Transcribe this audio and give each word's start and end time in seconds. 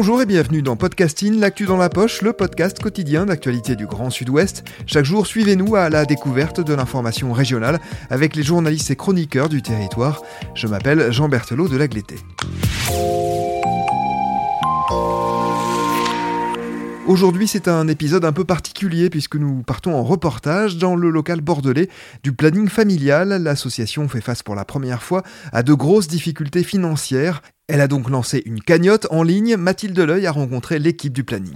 Bonjour 0.00 0.22
et 0.22 0.24
bienvenue 0.24 0.62
dans 0.62 0.76
Podcasting, 0.76 1.38
l'actu 1.38 1.66
dans 1.66 1.76
la 1.76 1.90
poche, 1.90 2.22
le 2.22 2.32
podcast 2.32 2.80
quotidien 2.80 3.26
d'actualité 3.26 3.76
du 3.76 3.86
Grand 3.86 4.08
Sud-Ouest. 4.08 4.64
Chaque 4.86 5.04
jour, 5.04 5.26
suivez-nous 5.26 5.76
à 5.76 5.90
la 5.90 6.06
découverte 6.06 6.58
de 6.58 6.72
l'information 6.72 7.34
régionale 7.34 7.78
avec 8.08 8.34
les 8.34 8.42
journalistes 8.42 8.90
et 8.90 8.96
chroniqueurs 8.96 9.50
du 9.50 9.60
territoire. 9.60 10.22
Je 10.54 10.66
m'appelle 10.68 11.12
Jean 11.12 11.28
Berthelot 11.28 11.68
de 11.68 11.76
Lagleté. 11.76 12.14
Aujourd'hui, 17.06 17.46
c'est 17.46 17.68
un 17.68 17.86
épisode 17.86 18.24
un 18.24 18.32
peu 18.32 18.44
particulier 18.44 19.10
puisque 19.10 19.36
nous 19.36 19.62
partons 19.62 19.94
en 19.94 20.02
reportage 20.02 20.78
dans 20.78 20.96
le 20.96 21.10
local 21.10 21.42
bordelais 21.42 21.90
du 22.22 22.32
planning 22.32 22.68
familial. 22.68 23.42
L'association 23.42 24.08
fait 24.08 24.22
face 24.22 24.42
pour 24.42 24.54
la 24.54 24.64
première 24.64 25.02
fois 25.02 25.24
à 25.52 25.62
de 25.62 25.74
grosses 25.74 26.08
difficultés 26.08 26.62
financières. 26.62 27.42
Elle 27.72 27.80
a 27.80 27.86
donc 27.86 28.10
lancé 28.10 28.42
une 28.46 28.60
cagnotte 28.60 29.06
en 29.10 29.22
ligne. 29.22 29.56
Mathilde 29.56 29.96
L'Oeil 29.96 30.26
a 30.26 30.32
rencontré 30.32 30.80
l'équipe 30.80 31.12
du 31.12 31.22
planning. 31.22 31.54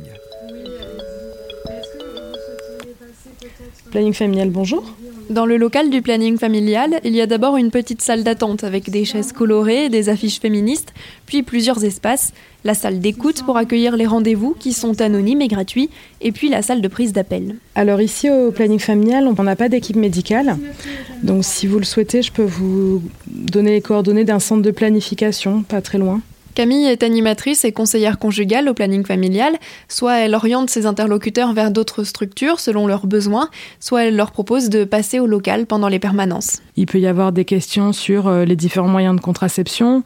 Planning 3.91 4.13
familial, 4.13 4.51
bonjour. 4.51 4.85
Dans 5.31 5.47
le 5.47 5.57
local 5.57 5.89
du 5.89 6.03
planning 6.03 6.37
familial, 6.37 7.01
il 7.03 7.15
y 7.15 7.21
a 7.21 7.27
d'abord 7.27 7.57
une 7.57 7.71
petite 7.71 8.03
salle 8.03 8.25
d'attente 8.25 8.63
avec 8.63 8.91
des 8.91 9.05
chaises 9.05 9.33
colorées, 9.33 9.89
des 9.89 10.09
affiches 10.09 10.39
féministes, 10.39 10.93
puis 11.25 11.43
plusieurs 11.43 11.83
espaces, 11.85 12.33
la 12.65 12.75
salle 12.75 13.01
d'écoute 13.01 13.43
pour 13.45 13.57
accueillir 13.57 13.97
les 13.97 14.07
rendez-vous 14.07 14.55
qui 14.59 14.73
sont 14.73 15.01
anonymes 15.01 15.41
et 15.41 15.49
gratuits, 15.49 15.89
et 16.21 16.33
puis 16.33 16.49
la 16.49 16.61
salle 16.61 16.83
de 16.83 16.89
prise 16.89 17.13
d'appel. 17.13 17.57
Alors 17.75 18.03
ici 18.03 18.29
au 18.29 18.51
planning 18.51 18.81
familial, 18.81 19.27
on 19.27 19.43
n'a 19.43 19.57
pas 19.57 19.69
d'équipe 19.69 19.97
médicale, 19.97 20.59
donc 21.23 21.45
si 21.45 21.67
vous 21.67 21.79
le 21.79 21.85
souhaitez, 21.85 22.21
je 22.21 22.33
peux 22.33 22.45
vous 22.45 23.03
donner 23.27 23.73
les 23.73 23.81
coordonnées 23.81 24.25
d'un 24.25 24.41
centre 24.41 24.63
de 24.63 24.71
planification, 24.71 25.63
pas 25.63 25.81
très 25.81 25.99
loin. 25.99 26.21
Camille 26.55 26.87
est 26.87 27.03
animatrice 27.03 27.65
et 27.65 27.73
conseillère 27.73 28.19
conjugale 28.19 28.69
au 28.69 28.75
planning 28.75 29.05
familial. 29.05 29.55
Soit 29.89 30.19
elle 30.19 30.35
oriente 30.35 30.71
ses 30.71 30.87
interlocuteurs 30.87 31.53
vers 31.53 31.73
d'autres 31.73 32.05
structures 32.05 32.61
selon 32.61 32.87
leurs 32.87 33.07
besoins, 33.07 33.51
soit 33.81 34.05
elle 34.05 34.17
leur 34.17 34.31
propose 34.31 34.69
de 34.71 34.85
passer 34.85 35.19
au 35.19 35.27
local 35.27 35.67
pendant 35.67 35.89
les 35.89 35.99
permanences. 35.99 36.63
Il 36.77 36.87
peut 36.87 37.01
y 37.01 37.07
avoir 37.07 37.33
des 37.33 37.45
questions 37.45 37.93
sur 37.93 38.29
euh, 38.29 38.45
les 38.45 38.57
différents 38.57 38.89
moyens 38.89 39.17
de 39.17 39.21
contraception, 39.21 40.05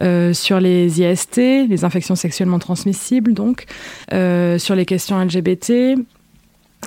euh, 0.00 0.32
sur 0.32 0.60
les 0.60 1.02
IST, 1.02 1.36
les 1.68 1.84
infections 1.84 2.14
sexuellement 2.14 2.60
transmissibles, 2.60 3.34
donc, 3.34 3.66
euh, 4.12 4.58
sur 4.58 4.76
les 4.76 4.84
questions 4.84 5.20
LGBT, 5.20 5.96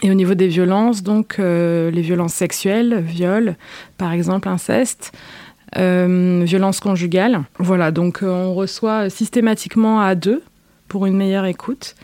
et 0.03 0.09
au 0.09 0.13
niveau 0.13 0.35
des 0.35 0.47
violences, 0.47 1.03
donc 1.03 1.37
les 1.37 2.01
violences 2.01 2.33
sexuelles, 2.33 3.03
viols, 3.05 3.57
par 3.97 4.13
exemple, 4.13 4.47
inceste, 4.47 5.11
euh, 5.77 6.41
violence 6.43 6.79
conjugale. 6.79 7.43
Voilà, 7.59 7.91
donc 7.91 8.23
euh, 8.23 8.27
on 8.27 8.53
reçoit 8.53 9.09
systématiquement 9.09 10.01
à 10.01 10.15
deux 10.15 10.43
pour 10.87 11.05
une 11.05 11.15
meilleure 11.15 11.45
écoute. 11.45 11.95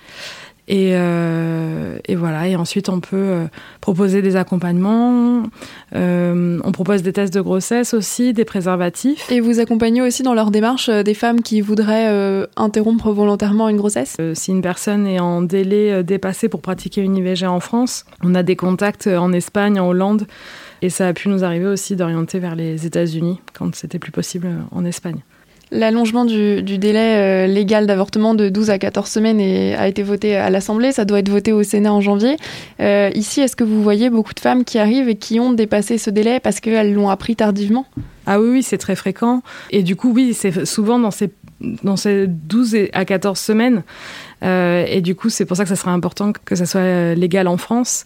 Et, 0.67 0.91
euh, 0.93 1.97
et, 2.05 2.15
voilà, 2.15 2.47
et 2.47 2.55
ensuite 2.55 2.89
on 2.89 2.99
peut 2.99 3.47
proposer 3.79 4.21
des 4.21 4.35
accompagnements, 4.35 5.43
on 5.93 6.71
propose 6.73 7.03
des 7.03 7.13
tests 7.13 7.33
de 7.33 7.41
grossesse 7.41 7.93
aussi, 7.93 8.33
des 8.33 8.45
préservatifs. 8.45 9.31
Et 9.31 9.39
vous 9.39 9.59
accompagnez 9.59 10.01
aussi 10.01 10.23
dans 10.23 10.33
leur 10.33 10.51
démarche 10.51 10.89
des 10.89 11.13
femmes 11.13 11.41
qui 11.41 11.61
voudraient 11.61 12.45
interrompre 12.57 13.11
volontairement 13.11 13.69
une 13.69 13.77
grossesse? 13.77 14.17
Si 14.33 14.51
une 14.51 14.61
personne 14.61 15.07
est 15.07 15.19
en 15.19 15.41
délai 15.41 16.03
dépassé 16.03 16.49
pour 16.49 16.61
pratiquer 16.61 17.01
une 17.01 17.15
IVG 17.15 17.47
en 17.47 17.59
France, 17.59 18.05
on 18.23 18.35
a 18.35 18.43
des 18.43 18.55
contacts 18.55 19.07
en 19.07 19.31
Espagne, 19.31 19.79
en 19.79 19.87
Hollande, 19.87 20.27
et 20.81 20.89
ça 20.89 21.07
a 21.07 21.13
pu 21.13 21.29
nous 21.29 21.43
arriver 21.43 21.65
aussi 21.65 21.95
d'orienter 21.95 22.39
vers 22.39 22.55
les 22.55 22.85
États-Unis 22.85 23.39
quand 23.53 23.73
c'était 23.73 23.99
plus 23.99 24.11
possible 24.11 24.49
en 24.71 24.85
Espagne. 24.85 25.21
L'allongement 25.71 26.23
du, 26.23 26.61
délai 26.61 27.45
euh, 27.45 27.47
légal 27.47 27.87
d'avortement 27.87 28.33
de 28.33 28.47
12 28.47 28.69
à 28.69 28.79
14 28.79 29.09
semaines 29.09 29.41
a 29.77 29.87
été 29.87 30.01
voté 30.01 30.35
à 30.35 30.49
l'Assemblée, 30.49 30.93
ça 30.93 31.03
doit 31.03 31.19
être 31.19 31.29
voté 31.29 31.51
au 31.51 31.63
Sénat 31.63 31.91
en 31.91 31.99
janvier. 31.99 32.37
Euh, 32.79 33.09
ici, 33.15 33.41
est-ce 33.41 33.55
que 33.55 33.65
vous 33.65 33.83
voyez 33.83 34.09
beaucoup 34.09 34.33
de 34.33 34.39
femmes 34.39 34.63
qui 34.63 34.79
arrivent 34.79 35.09
et 35.09 35.15
qui 35.15 35.39
ont 35.39 35.51
dépassé 35.51 35.97
ce 35.97 36.09
délai 36.09 36.39
parce 36.39 36.61
qu'elles 36.61 36.93
l'ont 36.93 37.09
appris 37.09 37.35
tardivement? 37.35 37.85
Ah 38.25 38.39
oui, 38.39 38.49
oui, 38.49 38.63
c'est 38.63 38.77
très 38.77 38.95
fréquent. 38.95 39.41
Et 39.71 39.83
du 39.83 39.95
coup, 39.95 40.11
oui, 40.13 40.33
c'est 40.33 40.65
souvent 40.65 40.99
dans 40.99 41.11
ces, 41.11 41.31
dans 41.83 41.97
ces 41.97 42.27
12 42.27 42.77
à 42.93 43.03
14 43.03 43.37
semaines. 43.37 43.83
Euh, 44.43 44.85
et 44.87 45.01
du 45.01 45.15
coup, 45.15 45.29
c'est 45.29 45.45
pour 45.45 45.57
ça 45.57 45.63
que 45.63 45.69
ça 45.69 45.75
serait 45.75 45.91
important 45.91 46.31
que 46.45 46.55
ça 46.55 46.65
soit 46.65 47.15
légal 47.15 47.47
en 47.47 47.57
France. 47.57 48.05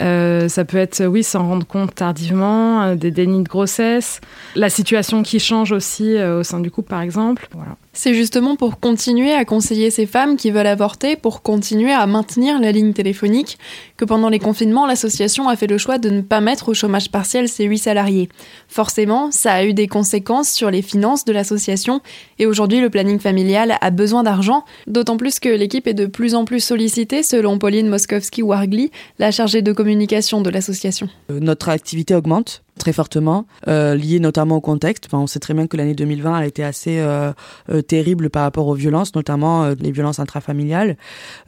Euh, 0.00 0.48
ça 0.48 0.64
peut 0.64 0.76
être, 0.76 1.04
oui, 1.06 1.22
s'en 1.22 1.46
rendre 1.46 1.66
compte 1.66 1.94
tardivement, 1.94 2.82
euh, 2.82 2.94
des 2.94 3.10
dénis 3.10 3.42
de 3.42 3.48
grossesse, 3.48 4.20
la 4.56 4.70
situation 4.70 5.22
qui 5.22 5.38
change 5.38 5.72
aussi 5.72 6.16
euh, 6.16 6.40
au 6.40 6.42
sein 6.42 6.60
du 6.60 6.70
couple, 6.70 6.88
par 6.88 7.00
exemple. 7.00 7.48
Voilà. 7.52 7.76
C'est 7.96 8.12
justement 8.12 8.56
pour 8.56 8.80
continuer 8.80 9.32
à 9.32 9.44
conseiller 9.44 9.88
ces 9.90 10.04
femmes 10.04 10.36
qui 10.36 10.50
veulent 10.50 10.66
avorter, 10.66 11.14
pour 11.14 11.42
continuer 11.42 11.92
à 11.92 12.04
maintenir 12.06 12.60
la 12.60 12.72
ligne 12.72 12.92
téléphonique, 12.92 13.56
que 13.96 14.04
pendant 14.04 14.28
les 14.28 14.40
confinements, 14.40 14.84
l'association 14.84 15.48
a 15.48 15.54
fait 15.54 15.68
le 15.68 15.78
choix 15.78 15.98
de 15.98 16.10
ne 16.10 16.20
pas 16.20 16.40
mettre 16.40 16.68
au 16.68 16.74
chômage 16.74 17.12
partiel 17.12 17.48
ses 17.48 17.64
huit 17.64 17.78
salariés. 17.78 18.28
Forcément, 18.66 19.30
ça 19.30 19.52
a 19.52 19.64
eu 19.64 19.74
des 19.74 19.86
conséquences 19.86 20.50
sur 20.50 20.72
les 20.72 20.82
finances 20.82 21.24
de 21.24 21.32
l'association, 21.32 22.00
et 22.40 22.46
aujourd'hui, 22.46 22.80
le 22.80 22.90
planning 22.90 23.20
familial 23.20 23.78
a 23.80 23.90
besoin 23.90 24.24
d'argent, 24.24 24.64
d'autant 24.88 25.16
plus 25.16 25.38
que 25.38 25.48
l'équipe 25.48 25.86
est 25.86 25.94
de 25.94 26.06
plus 26.06 26.34
en 26.34 26.44
plus 26.44 26.60
sollicitée, 26.60 27.22
selon 27.22 27.58
Pauline 27.58 27.88
Moskowski-Wargli, 27.88 28.90
la 29.20 29.30
chargée 29.30 29.62
de 29.62 29.72
communication 29.72 30.40
de 30.40 30.50
l'association. 30.50 31.08
Euh, 31.30 31.38
notre 31.38 31.68
activité 31.68 32.16
augmente 32.16 32.63
très 32.78 32.92
fortement, 32.92 33.46
euh, 33.68 33.94
lié 33.94 34.18
notamment 34.18 34.56
au 34.56 34.60
contexte. 34.60 35.04
Enfin, 35.06 35.18
on 35.18 35.26
sait 35.26 35.38
très 35.38 35.54
bien 35.54 35.66
que 35.66 35.76
l'année 35.76 35.94
2020 35.94 36.34
a 36.34 36.46
été 36.46 36.64
assez 36.64 36.98
euh, 36.98 37.32
euh, 37.70 37.82
terrible 37.82 38.30
par 38.30 38.42
rapport 38.42 38.66
aux 38.66 38.74
violences, 38.74 39.14
notamment 39.14 39.64
euh, 39.64 39.74
les 39.80 39.92
violences 39.92 40.18
intrafamiliales. 40.18 40.96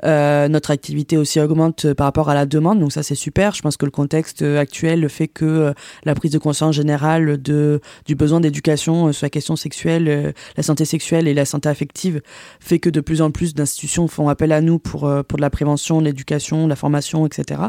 Euh, 0.04 0.48
notre 0.48 0.70
activité 0.70 1.16
aussi 1.16 1.40
augmente 1.40 1.92
par 1.94 2.06
rapport 2.06 2.30
à 2.30 2.34
la 2.34 2.46
demande, 2.46 2.78
donc 2.78 2.92
ça 2.92 3.02
c'est 3.02 3.14
super. 3.14 3.54
Je 3.54 3.62
pense 3.62 3.76
que 3.76 3.84
le 3.84 3.90
contexte 3.90 4.42
actuel 4.42 5.08
fait 5.08 5.28
que 5.28 5.74
la 6.04 6.14
prise 6.14 6.30
de 6.30 6.38
conscience 6.38 6.74
générale 6.74 7.40
de 7.42 7.80
du 8.06 8.14
besoin 8.14 8.40
d'éducation 8.40 9.12
sur 9.12 9.24
la 9.24 9.30
question 9.30 9.56
sexuelle, 9.56 10.34
la 10.56 10.62
santé 10.62 10.84
sexuelle 10.84 11.26
et 11.28 11.34
la 11.34 11.44
santé 11.44 11.68
affective 11.68 12.22
fait 12.60 12.78
que 12.78 12.90
de 12.90 13.00
plus 13.00 13.22
en 13.22 13.30
plus 13.30 13.54
d'institutions 13.54 14.08
font 14.08 14.28
appel 14.28 14.52
à 14.52 14.60
nous 14.60 14.78
pour 14.78 15.10
pour 15.28 15.36
de 15.36 15.42
la 15.42 15.50
prévention, 15.50 16.00
l'éducation, 16.00 16.66
la 16.66 16.76
formation, 16.76 17.26
etc. 17.26 17.60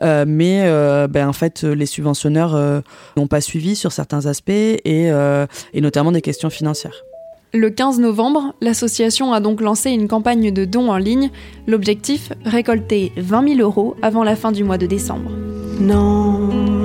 mais 0.00 0.62
ben 1.08 1.28
en 1.28 1.32
fait 1.32 1.62
les 1.62 1.86
subventionneurs 1.86 2.82
n'ont 3.16 3.26
pas 3.26 3.40
suivi 3.40 3.76
sur 3.76 3.92
certains 3.92 4.26
aspects 4.26 4.50
et, 4.50 4.80
euh, 4.86 5.46
et 5.72 5.80
notamment 5.80 6.12
des 6.12 6.22
questions 6.22 6.50
financières. 6.50 7.04
Le 7.52 7.68
15 7.68 7.98
novembre, 7.98 8.54
l'association 8.60 9.32
a 9.32 9.40
donc 9.40 9.60
lancé 9.60 9.90
une 9.90 10.06
campagne 10.06 10.52
de 10.52 10.64
dons 10.64 10.88
en 10.88 10.98
ligne. 10.98 11.30
L'objectif, 11.66 12.32
récolter 12.44 13.10
20 13.16 13.56
000 13.56 13.60
euros 13.60 13.96
avant 14.02 14.22
la 14.22 14.36
fin 14.36 14.52
du 14.52 14.62
mois 14.62 14.78
de 14.78 14.86
décembre. 14.86 15.32
Non, 15.80 16.38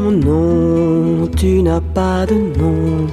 non, 0.10 1.28
tu 1.38 1.62
n'as 1.62 1.82
pas 1.82 2.26
de 2.26 2.34
nom. 2.58 3.06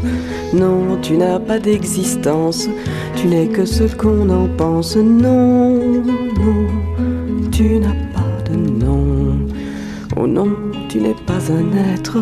Non, 0.54 0.98
tu 1.02 1.18
n'as 1.18 1.40
pas 1.40 1.58
d'existence. 1.58 2.68
Tu 3.16 3.26
n'es 3.26 3.48
que 3.48 3.66
ce 3.66 3.84
qu'on 3.84 4.30
en 4.30 4.48
pense. 4.56 4.96
Non, 4.96 5.78
non, 5.78 7.50
tu 7.50 7.80
n'as 7.80 7.88
pas 8.14 8.50
de 8.50 8.56
nom. 8.56 9.36
Oh 10.16 10.26
non, 10.26 10.48
tu 10.88 11.00
n'es 11.00 11.16
pas 11.26 11.52
un 11.52 11.94
être. 11.94 12.18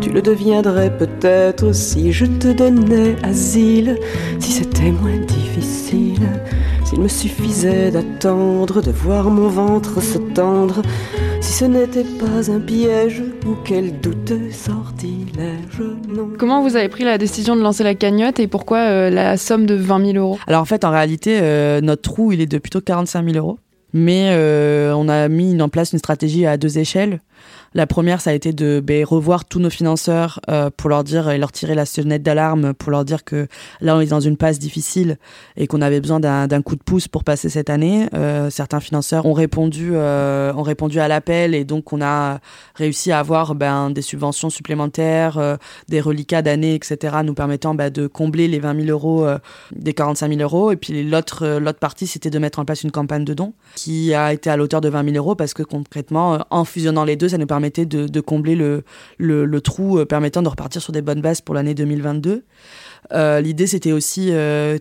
Tu 0.00 0.10
le 0.10 0.22
deviendrais 0.22 0.96
peut-être 0.96 1.74
si 1.74 2.12
je 2.12 2.24
te 2.24 2.48
donnais 2.48 3.16
asile, 3.22 3.98
si 4.38 4.52
c'était 4.52 4.90
moins 4.90 5.18
difficile, 5.18 6.28
s'il 6.84 7.00
me 7.00 7.08
suffisait 7.08 7.90
d'attendre, 7.90 8.82
de 8.82 8.90
voir 8.90 9.30
mon 9.30 9.48
ventre 9.48 10.02
se 10.02 10.18
tendre, 10.18 10.82
si 11.40 11.52
ce 11.52 11.64
n'était 11.64 12.04
pas 12.04 12.50
un 12.50 12.60
piège 12.60 13.22
ou 13.46 13.56
quel 13.64 14.00
douteux 14.00 14.50
sortilège. 14.50 15.82
Non. 16.08 16.30
Comment 16.38 16.62
vous 16.62 16.76
avez 16.76 16.88
pris 16.88 17.04
la 17.04 17.18
décision 17.18 17.56
de 17.56 17.62
lancer 17.62 17.84
la 17.84 17.94
cagnotte 17.94 18.40
et 18.40 18.46
pourquoi 18.46 18.78
euh, 18.78 19.10
la 19.10 19.36
somme 19.36 19.66
de 19.66 19.74
20 19.74 20.12
000 20.12 20.18
euros? 20.18 20.38
Alors 20.46 20.62
en 20.62 20.66
fait, 20.66 20.84
en 20.84 20.90
réalité, 20.90 21.38
euh, 21.42 21.80
notre 21.80 22.02
trou, 22.02 22.32
il 22.32 22.40
est 22.40 22.46
de 22.46 22.58
plutôt 22.58 22.80
45 22.80 23.24
000 23.24 23.36
euros. 23.36 23.58
Mais 23.92 24.30
euh, 24.32 24.91
on 25.02 25.08
a 25.08 25.28
mis 25.28 25.60
en 25.60 25.68
place 25.68 25.92
une 25.92 25.98
stratégie 25.98 26.46
à 26.46 26.56
deux 26.56 26.78
échelles. 26.78 27.20
La 27.74 27.86
première, 27.86 28.20
ça 28.20 28.30
a 28.30 28.32
été 28.34 28.52
de 28.52 28.80
ben, 28.84 29.04
revoir 29.04 29.46
tous 29.46 29.58
nos 29.58 29.70
financeurs 29.70 30.40
euh, 30.50 30.68
pour 30.76 30.90
leur 30.90 31.04
dire 31.04 31.30
et 31.30 31.38
leur 31.38 31.52
tirer 31.52 31.74
la 31.74 31.86
sonnette 31.86 32.22
d'alarme 32.22 32.74
pour 32.74 32.90
leur 32.90 33.04
dire 33.04 33.24
que 33.24 33.48
là 33.80 33.96
on 33.96 34.00
est 34.00 34.06
dans 34.06 34.20
une 34.20 34.36
passe 34.36 34.58
difficile 34.58 35.16
et 35.56 35.66
qu'on 35.66 35.80
avait 35.80 36.00
besoin 36.00 36.20
d'un 36.20 36.62
coup 36.62 36.76
de 36.76 36.82
pouce 36.82 37.08
pour 37.08 37.24
passer 37.24 37.48
cette 37.48 37.70
année. 37.70 38.08
Euh, 38.14 38.50
certains 38.50 38.80
financeurs 38.80 39.24
ont 39.24 39.32
répondu, 39.32 39.92
euh, 39.94 40.52
ont 40.54 40.62
répondu 40.62 41.00
à 41.00 41.08
l'appel 41.08 41.54
et 41.54 41.64
donc 41.64 41.92
on 41.92 42.02
a 42.02 42.40
réussi 42.74 43.10
à 43.10 43.18
avoir 43.18 43.54
ben, 43.54 43.90
des 43.90 44.02
subventions 44.02 44.50
supplémentaires, 44.50 45.58
des 45.88 46.00
reliquats 46.00 46.42
d'années, 46.42 46.74
etc. 46.74 47.16
nous 47.24 47.34
permettant 47.34 47.74
ben, 47.74 47.90
de 47.90 48.06
combler 48.06 48.48
les 48.48 48.60
20 48.60 48.84
000 48.84 48.88
euros 48.88 49.26
des 49.74 49.94
45 49.94 50.28
000 50.28 50.40
euros. 50.42 50.72
Et 50.72 50.76
puis 50.76 51.02
l'autre 51.08 51.58
l'autre 51.58 51.78
partie, 51.78 52.06
c'était 52.06 52.30
de 52.30 52.38
mettre 52.38 52.58
en 52.58 52.64
place 52.64 52.82
une 52.82 52.90
campagne 52.90 53.24
de 53.24 53.34
dons 53.34 53.54
qui 53.74 54.14
a 54.14 54.32
été 54.32 54.50
à 54.50 54.56
l'auteur 54.56 54.80
de 54.80 54.90
20 54.92 55.12
000 55.12 55.16
euros 55.16 55.34
parce 55.34 55.54
que 55.54 55.62
concrètement, 55.62 56.38
en 56.50 56.64
fusionnant 56.64 57.04
les 57.04 57.16
deux, 57.16 57.28
ça 57.28 57.38
nous 57.38 57.46
permet 57.46 57.62
permettait 57.62 57.86
de, 57.86 58.20
combler 58.20 58.56
le, 58.56 59.60
trou 59.60 59.98
euh, 59.98 60.04
permettant 60.04 60.42
de 60.42 60.48
repartir 60.48 60.82
sur 60.82 60.92
des 60.92 61.02
bonnes 61.02 61.20
bases 61.20 61.40
pour 61.40 61.54
l'année 61.54 61.74
2022. 61.74 62.44
L'idée, 63.12 63.66
c'était 63.66 63.92
aussi 63.92 64.32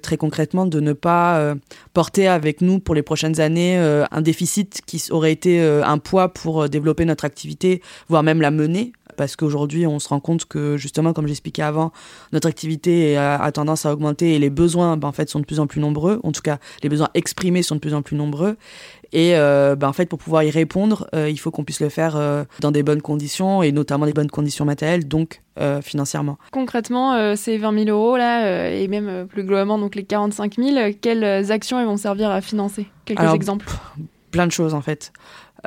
très 0.01 0.15
concrètement 0.15 0.65
de 0.65 0.79
ne 0.79 0.93
pas 0.93 1.55
porter 1.93 2.27
avec 2.27 2.61
nous 2.61 2.79
pour 2.79 2.95
les 2.95 3.01
prochaines 3.01 3.41
années 3.41 3.77
un 3.77 4.21
déficit 4.21 4.81
qui 4.85 5.03
aurait 5.09 5.33
été 5.33 5.59
un 5.59 5.97
poids 5.97 6.29
pour 6.29 6.69
développer 6.69 7.03
notre 7.03 7.25
activité, 7.25 7.81
voire 8.07 8.23
même 8.23 8.39
la 8.39 8.51
mener 8.51 8.93
parce 9.17 9.35
qu'aujourd'hui, 9.35 9.85
on 9.85 9.99
se 9.99 10.09
rend 10.09 10.19
compte 10.19 10.45
que, 10.45 10.77
justement, 10.77 11.13
comme 11.13 11.27
j'expliquais 11.27 11.61
avant, 11.61 11.91
notre 12.31 12.47
activité 12.47 13.17
a, 13.17 13.51
tendance 13.51 13.85
à 13.85 13.93
augmenter 13.93 14.35
et 14.35 14.39
les 14.39 14.49
besoins, 14.49 14.97
ben, 14.97 15.07
en 15.07 15.11
fait, 15.11 15.29
sont 15.29 15.39
de 15.39 15.45
plus 15.45 15.59
en 15.59 15.67
plus 15.67 15.79
nombreux. 15.79 16.19
En 16.23 16.31
tout 16.31 16.41
cas, 16.41 16.57
les 16.83 16.89
besoins 16.89 17.09
exprimés 17.13 17.63
sont 17.63 17.75
de 17.75 17.79
plus 17.79 17.93
en 17.93 18.01
plus 18.01 18.15
nombreux. 18.15 18.57
Et 19.13 19.35
euh, 19.35 19.75
ben, 19.75 19.89
en 19.89 19.93
fait, 19.93 20.05
pour 20.05 20.19
pouvoir 20.19 20.43
y 20.43 20.49
répondre, 20.49 21.07
euh, 21.13 21.29
il 21.29 21.37
faut 21.37 21.51
qu'on 21.51 21.63
puisse 21.63 21.81
le 21.81 21.89
faire 21.89 22.15
euh, 22.15 22.43
dans 22.59 22.71
des 22.71 22.83
bonnes 22.83 23.01
conditions 23.01 23.61
et 23.61 23.71
notamment 23.71 24.05
des 24.05 24.13
bonnes 24.13 24.29
conditions 24.29 24.65
matérielles, 24.65 25.07
donc 25.07 25.41
financièrement. 25.83 26.39
Concrètement, 26.51 27.35
ces 27.35 27.59
20 27.59 27.85
000 27.85 27.95
euros 27.95 28.17
là, 28.17 28.71
et 28.71 28.87
même 28.87 29.27
plus 29.27 29.43
globalement 29.43 29.77
donc 29.77 29.93
les 29.93 30.03
45 30.03 30.55
000, 30.55 30.93
quelles 30.99 31.51
actions 31.51 31.79
elles 31.79 31.85
vont 31.85 31.97
servir 31.97 32.31
à 32.31 32.41
financer? 32.41 32.87
Quelques 33.05 33.31
exemples. 33.35 33.67
plein 34.31 34.47
de 34.47 34.51
choses 34.51 34.73
en 34.73 34.81
fait. 34.81 35.11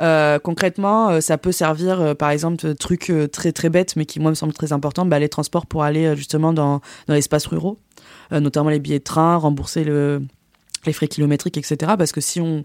Euh, 0.01 0.39
concrètement, 0.39 1.09
euh, 1.09 1.21
ça 1.21 1.37
peut 1.37 1.51
servir, 1.51 2.01
euh, 2.01 2.13
par 2.13 2.29
exemple, 2.29 2.65
de 2.65 2.73
trucs 2.73 3.11
très 3.31 3.51
très 3.51 3.69
bêtes, 3.69 3.95
mais 3.95 4.05
qui 4.05 4.19
moi 4.19 4.31
me 4.31 4.35
semblent 4.35 4.53
très 4.53 4.73
importants, 4.73 5.05
bah, 5.05 5.19
les 5.19 5.29
transports 5.29 5.65
pour 5.65 5.83
aller 5.83 6.15
justement 6.15 6.53
dans, 6.53 6.81
dans 7.07 7.13
l'espace 7.13 7.45
ruraux, 7.45 7.77
notamment 8.31 8.69
les 8.69 8.79
billets 8.79 8.99
de 8.99 9.03
train, 9.03 9.37
rembourser 9.37 9.83
le, 9.83 10.21
les 10.85 10.93
frais 10.93 11.07
kilométriques, 11.07 11.57
etc. 11.57 11.93
Parce 11.97 12.11
que 12.11 12.21
si 12.21 12.41
on 12.41 12.63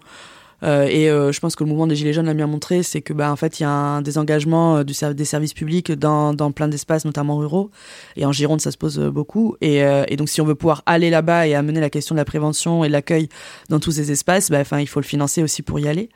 et 0.63 1.07
je 1.07 1.41
pense 1.41 1.57
que 1.57 1.65
le 1.65 1.71
mouvement 1.71 1.87
des 1.87 1.97
Gilets 1.97 2.13
jaunes 2.13 2.27
l'a 2.27 2.35
bien 2.35 2.47
montré, 2.47 2.83
c'est 2.83 3.01
que 3.01 3.13
bah, 3.13 3.33
en 3.33 3.37
fait 3.37 3.61
il 3.61 3.63
y 3.63 3.67
a 3.67 3.71
un 3.71 4.03
désengagement 4.03 4.85
du, 4.85 4.95
des 5.15 5.25
services 5.25 5.55
publics 5.55 5.93
dans, 5.93 6.35
dans 6.35 6.53
plein 6.53 6.69
d'espaces, 6.69 7.05
notamment 7.05 7.37
ruraux. 7.37 7.71
Et 8.17 8.27
en 8.27 8.33
Gironde, 8.33 8.61
ça 8.61 8.71
se 8.71 8.77
pose 8.77 8.99
beaucoup. 8.99 9.57
Et, 9.61 9.79
et, 9.79 10.17
donc 10.17 10.29
si 10.29 10.41
on 10.41 10.45
veut 10.45 10.55
pouvoir 10.55 10.83
aller 10.87 11.11
là-bas 11.11 11.47
et 11.47 11.55
amener 11.55 11.81
la 11.81 11.91
question 11.91 12.15
de 12.15 12.21
la 12.21 12.25
prévention 12.25 12.85
et 12.85 12.89
de 12.89 12.93
l'accueil 12.93 13.29
dans 13.69 13.81
tous 13.81 13.93
ces 13.93 14.13
espaces, 14.13 14.51
bah, 14.51 14.63
il 14.79 14.89
faut 14.89 15.01
le 15.01 15.07
financer 15.07 15.43
aussi 15.43 15.63
pour 15.63 15.79
y 15.79 15.89
aller. 15.89 16.11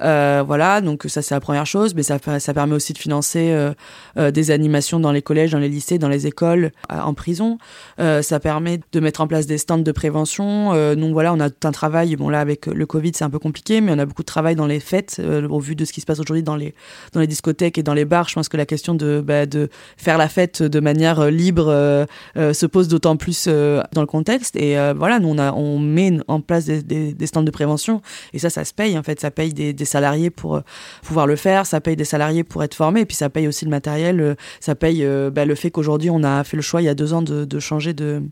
Euh, 0.00 0.42
voilà, 0.46 0.80
donc 0.80 1.04
ça 1.08 1.22
c'est 1.22 1.34
la 1.34 1.40
première 1.40 1.66
chose, 1.66 1.94
mais 1.94 2.02
ça, 2.02 2.18
ça 2.38 2.54
permet 2.54 2.74
aussi 2.74 2.92
de 2.92 2.98
financer 2.98 3.50
euh, 3.50 3.72
euh, 4.16 4.30
des 4.30 4.50
animations 4.50 5.00
dans 5.00 5.12
les 5.12 5.22
collèges, 5.22 5.52
dans 5.52 5.58
les 5.58 5.68
lycées, 5.68 5.98
dans 5.98 6.08
les 6.08 6.26
écoles, 6.26 6.70
en 6.88 7.14
prison. 7.14 7.58
ça 7.98 8.40
permet 8.40 8.80
de 8.92 9.00
mettre 9.00 9.20
en 9.20 9.26
place 9.26 9.46
des 9.46 9.58
stands 9.58 9.78
de 9.78 9.92
prévention. 9.92 10.72
donc 10.94 11.12
voilà, 11.12 11.32
on 11.32 11.40
a 11.40 11.50
tout 11.50 11.66
un 11.66 11.72
travail. 11.72 12.16
Bon 12.16 12.28
là 12.28 12.40
avec 12.40 12.66
le 12.66 12.86
Covid 12.86 13.12
c'est 13.14 13.24
un 13.24 13.30
peu 13.30 13.38
compliqué, 13.38 13.80
mais 13.80 13.92
on 13.92 13.98
a 13.98 14.06
beaucoup 14.06 14.22
de 14.22 14.26
travail 14.26 14.54
dans 14.54 14.66
les 14.66 14.80
fêtes 14.80 15.20
au 15.48 15.60
vu 15.60 15.74
de 15.74 15.84
ce 15.84 15.92
qui 15.92 16.00
se 16.00 16.06
passe 16.06 16.20
aujourd'hui 16.20 16.42
dans 16.42 16.56
les 16.56 16.74
dans 17.12 17.20
les 17.20 17.26
discothèques 17.26 17.78
et 17.78 17.82
dans 17.82 17.94
les 17.94 18.04
bars. 18.04 18.28
Je 18.28 18.34
pense 18.34 18.48
que 18.48 18.56
la 18.56 18.66
question 18.66 18.94
de 18.94 19.22
bah, 19.24 19.46
de 19.46 19.68
faire 19.96 20.18
la 20.18 20.28
fête 20.28 20.62
de 20.62 20.80
manière 20.80 21.30
libre 21.30 22.06
se 22.36 22.66
pose 22.66 22.88
d'autant 22.88 23.16
plus 23.16 23.46
dans 23.46 24.00
le 24.00 24.06
contexte. 24.06 24.56
Et 24.56 24.76
voilà, 24.96 25.18
nous 25.18 25.28
on 25.28 25.38
a 25.38 25.52
on 25.52 25.78
met 25.78 26.18
en 26.28 26.40
place 26.40 26.66
des, 26.66 26.82
des, 26.82 27.12
des, 27.12 27.26
stands 27.26 27.42
de 27.42 27.50
prévention 27.50 28.02
et 28.32 28.38
ça 28.38 28.50
ça 28.50 28.64
se 28.64 28.72
paye 28.72 28.98
en 28.98 29.02
fait, 29.02 29.20
ça 29.20 29.30
paye 29.30 29.52
des, 29.52 29.72
des 29.78 29.86
salariés 29.86 30.30
pour 30.30 30.56
euh, 30.56 30.60
pouvoir 31.02 31.26
le 31.26 31.36
faire, 31.36 31.64
ça 31.64 31.80
paye 31.80 31.96
des 31.96 32.04
salariés 32.04 32.44
pour 32.44 32.62
être 32.62 32.74
formés, 32.74 33.00
et 33.00 33.06
puis 33.06 33.16
ça 33.16 33.30
paye 33.30 33.48
aussi 33.48 33.64
le 33.64 33.70
matériel, 33.70 34.20
euh, 34.20 34.34
ça 34.60 34.74
paye 34.74 35.04
euh, 35.04 35.30
bah, 35.30 35.46
le 35.46 35.54
fait 35.54 35.70
qu'aujourd'hui 35.70 36.10
on 36.10 36.22
a 36.22 36.44
fait 36.44 36.56
le 36.56 36.62
choix 36.62 36.82
il 36.82 36.84
y 36.84 36.88
a 36.88 36.94
deux 36.94 37.14
ans 37.14 37.22
de, 37.22 37.60
changer 37.60 37.94
de, 37.94 38.22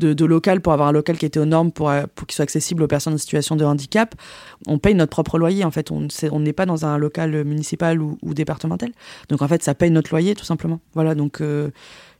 local 0.00 0.60
pour 0.60 0.72
avoir 0.72 0.88
un 0.88 0.92
local 0.92 1.18
qui 1.18 1.26
était 1.26 1.40
aux 1.40 1.44
normes 1.44 1.72
pour, 1.72 1.90
qu'il 2.26 2.34
soit 2.34 2.44
accessible 2.44 2.82
aux 2.82 2.86
personnes 2.86 3.14
en 3.14 3.18
situation 3.18 3.56
de 3.56 3.64
handicap, 3.64 4.14
on 4.66 4.78
paye 4.78 4.94
notre 4.94 5.10
propre 5.10 5.38
loyer. 5.38 5.64
En 5.64 5.70
fait, 5.70 5.90
on 5.90 6.40
n'est 6.40 6.52
pas 6.52 6.66
dans 6.66 6.86
un 6.86 6.98
local 6.98 7.44
municipal 7.44 8.00
ou, 8.00 8.16
départemental. 8.22 8.90
Donc, 9.28 9.42
en 9.42 9.48
fait, 9.48 9.62
ça 9.62 9.74
paye 9.74 9.90
notre 9.90 10.10
loyer, 10.10 10.34
tout 10.34 10.44
simplement. 10.44 10.80
Voilà, 10.94 11.14
donc 11.14 11.42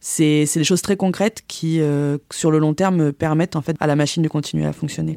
c'est 0.01 0.45
des 0.55 0.65
choses 0.65 0.83
très 0.83 0.97
concrètes 0.97 1.45
qui, 1.47 1.81
sur 2.31 2.51
le 2.51 2.59
long 2.59 2.75
terme, 2.75 3.13
permettent 3.13 3.57
en 3.57 3.63
fait 3.63 3.77
à 3.79 3.87
la 3.87 3.95
machine 3.95 4.23
de 4.23 4.29
continuer 4.29 4.67
à 4.67 4.73
fonctionner. 4.73 5.17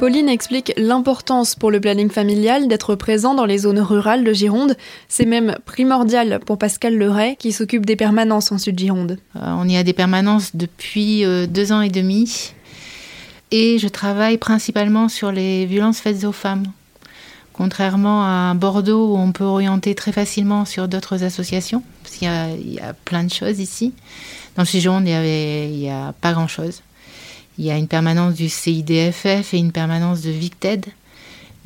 Pauline 0.00 0.30
explique 0.30 0.72
l'importance 0.78 1.54
pour 1.54 1.70
le 1.70 1.78
planning 1.78 2.08
familial 2.08 2.68
d'être 2.68 2.94
présent 2.94 3.34
dans 3.34 3.44
les 3.44 3.58
zones 3.58 3.80
rurales 3.80 4.24
de 4.24 4.32
Gironde. 4.32 4.78
C'est 5.08 5.26
même 5.26 5.58
primordial 5.66 6.40
pour 6.46 6.56
Pascal 6.56 6.96
Leray 6.96 7.36
qui 7.36 7.52
s'occupe 7.52 7.84
des 7.84 7.96
permanences 7.96 8.50
en 8.50 8.56
Sud-Gironde. 8.56 9.18
Euh, 9.36 9.40
on 9.58 9.68
y 9.68 9.76
a 9.76 9.82
des 9.82 9.92
permanences 9.92 10.56
depuis 10.56 11.22
euh, 11.26 11.46
deux 11.46 11.70
ans 11.72 11.82
et 11.82 11.90
demi 11.90 12.54
et 13.50 13.78
je 13.78 13.88
travaille 13.88 14.38
principalement 14.38 15.10
sur 15.10 15.32
les 15.32 15.66
violences 15.66 16.00
faites 16.00 16.24
aux 16.24 16.32
femmes. 16.32 16.64
Contrairement 17.52 18.24
à 18.24 18.54
Bordeaux 18.54 19.12
où 19.12 19.18
on 19.18 19.32
peut 19.32 19.44
orienter 19.44 19.94
très 19.94 20.12
facilement 20.12 20.64
sur 20.64 20.88
d'autres 20.88 21.24
associations, 21.24 21.82
parce 22.02 22.16
qu'il 22.16 22.72
y, 22.72 22.80
a 22.80 22.94
plein 23.04 23.22
de 23.22 23.30
choses 23.30 23.60
ici. 23.60 23.92
Dans 24.56 24.64
Sud-Gironde, 24.64 25.06
il 25.06 25.78
n'y 25.78 25.90
a 25.90 26.14
pas 26.22 26.32
grand-chose. 26.32 26.80
Il 27.60 27.66
y 27.66 27.70
a 27.70 27.76
une 27.76 27.88
permanence 27.88 28.36
du 28.36 28.48
CIDFF 28.48 29.52
et 29.52 29.58
une 29.58 29.70
permanence 29.70 30.22
de 30.22 30.30
Victed, 30.30 30.86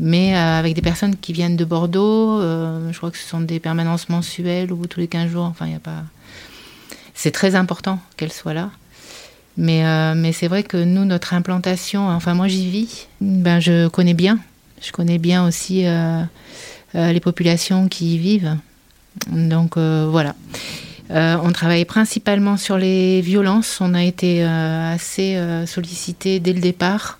mais 0.00 0.34
euh, 0.34 0.58
avec 0.58 0.74
des 0.74 0.82
personnes 0.82 1.14
qui 1.14 1.32
viennent 1.32 1.54
de 1.54 1.64
Bordeaux. 1.64 2.40
Euh, 2.40 2.90
je 2.90 2.96
crois 2.96 3.12
que 3.12 3.16
ce 3.16 3.28
sont 3.28 3.40
des 3.40 3.60
permanences 3.60 4.08
mensuelles 4.08 4.72
ou 4.72 4.88
tous 4.88 4.98
les 4.98 5.06
15 5.06 5.30
jours. 5.30 5.44
Enfin, 5.44 5.66
il 5.66 5.72
y 5.72 5.76
a 5.76 5.78
pas. 5.78 6.02
C'est 7.14 7.30
très 7.30 7.54
important 7.54 8.00
qu'elles 8.16 8.32
soient 8.32 8.54
là. 8.54 8.72
Mais, 9.56 9.86
euh, 9.86 10.14
mais 10.16 10.32
c'est 10.32 10.48
vrai 10.48 10.64
que 10.64 10.78
nous, 10.82 11.04
notre 11.04 11.32
implantation, 11.32 12.08
enfin 12.08 12.34
moi 12.34 12.48
j'y 12.48 12.68
vis, 12.68 13.06
ben, 13.20 13.60
je 13.60 13.86
connais 13.86 14.14
bien. 14.14 14.40
Je 14.82 14.90
connais 14.90 15.18
bien 15.18 15.46
aussi 15.46 15.84
les 16.92 17.20
populations 17.20 17.86
qui 17.86 18.16
y 18.16 18.18
vivent. 18.18 18.56
Donc 19.28 19.78
voilà. 19.78 20.34
Euh, 21.10 21.36
on 21.42 21.52
travaille 21.52 21.84
principalement 21.84 22.56
sur 22.56 22.78
les 22.78 23.20
violences. 23.20 23.80
On 23.80 23.94
a 23.94 24.02
été 24.02 24.44
euh, 24.44 24.94
assez 24.94 25.36
euh, 25.36 25.66
sollicité 25.66 26.40
dès 26.40 26.52
le 26.52 26.60
départ. 26.60 27.18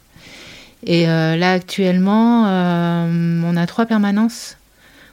Et 0.86 1.06
là, 1.06 1.52
actuellement, 1.52 2.42
on 2.44 3.56
a 3.56 3.66
trois 3.66 3.86
permanences. 3.86 4.58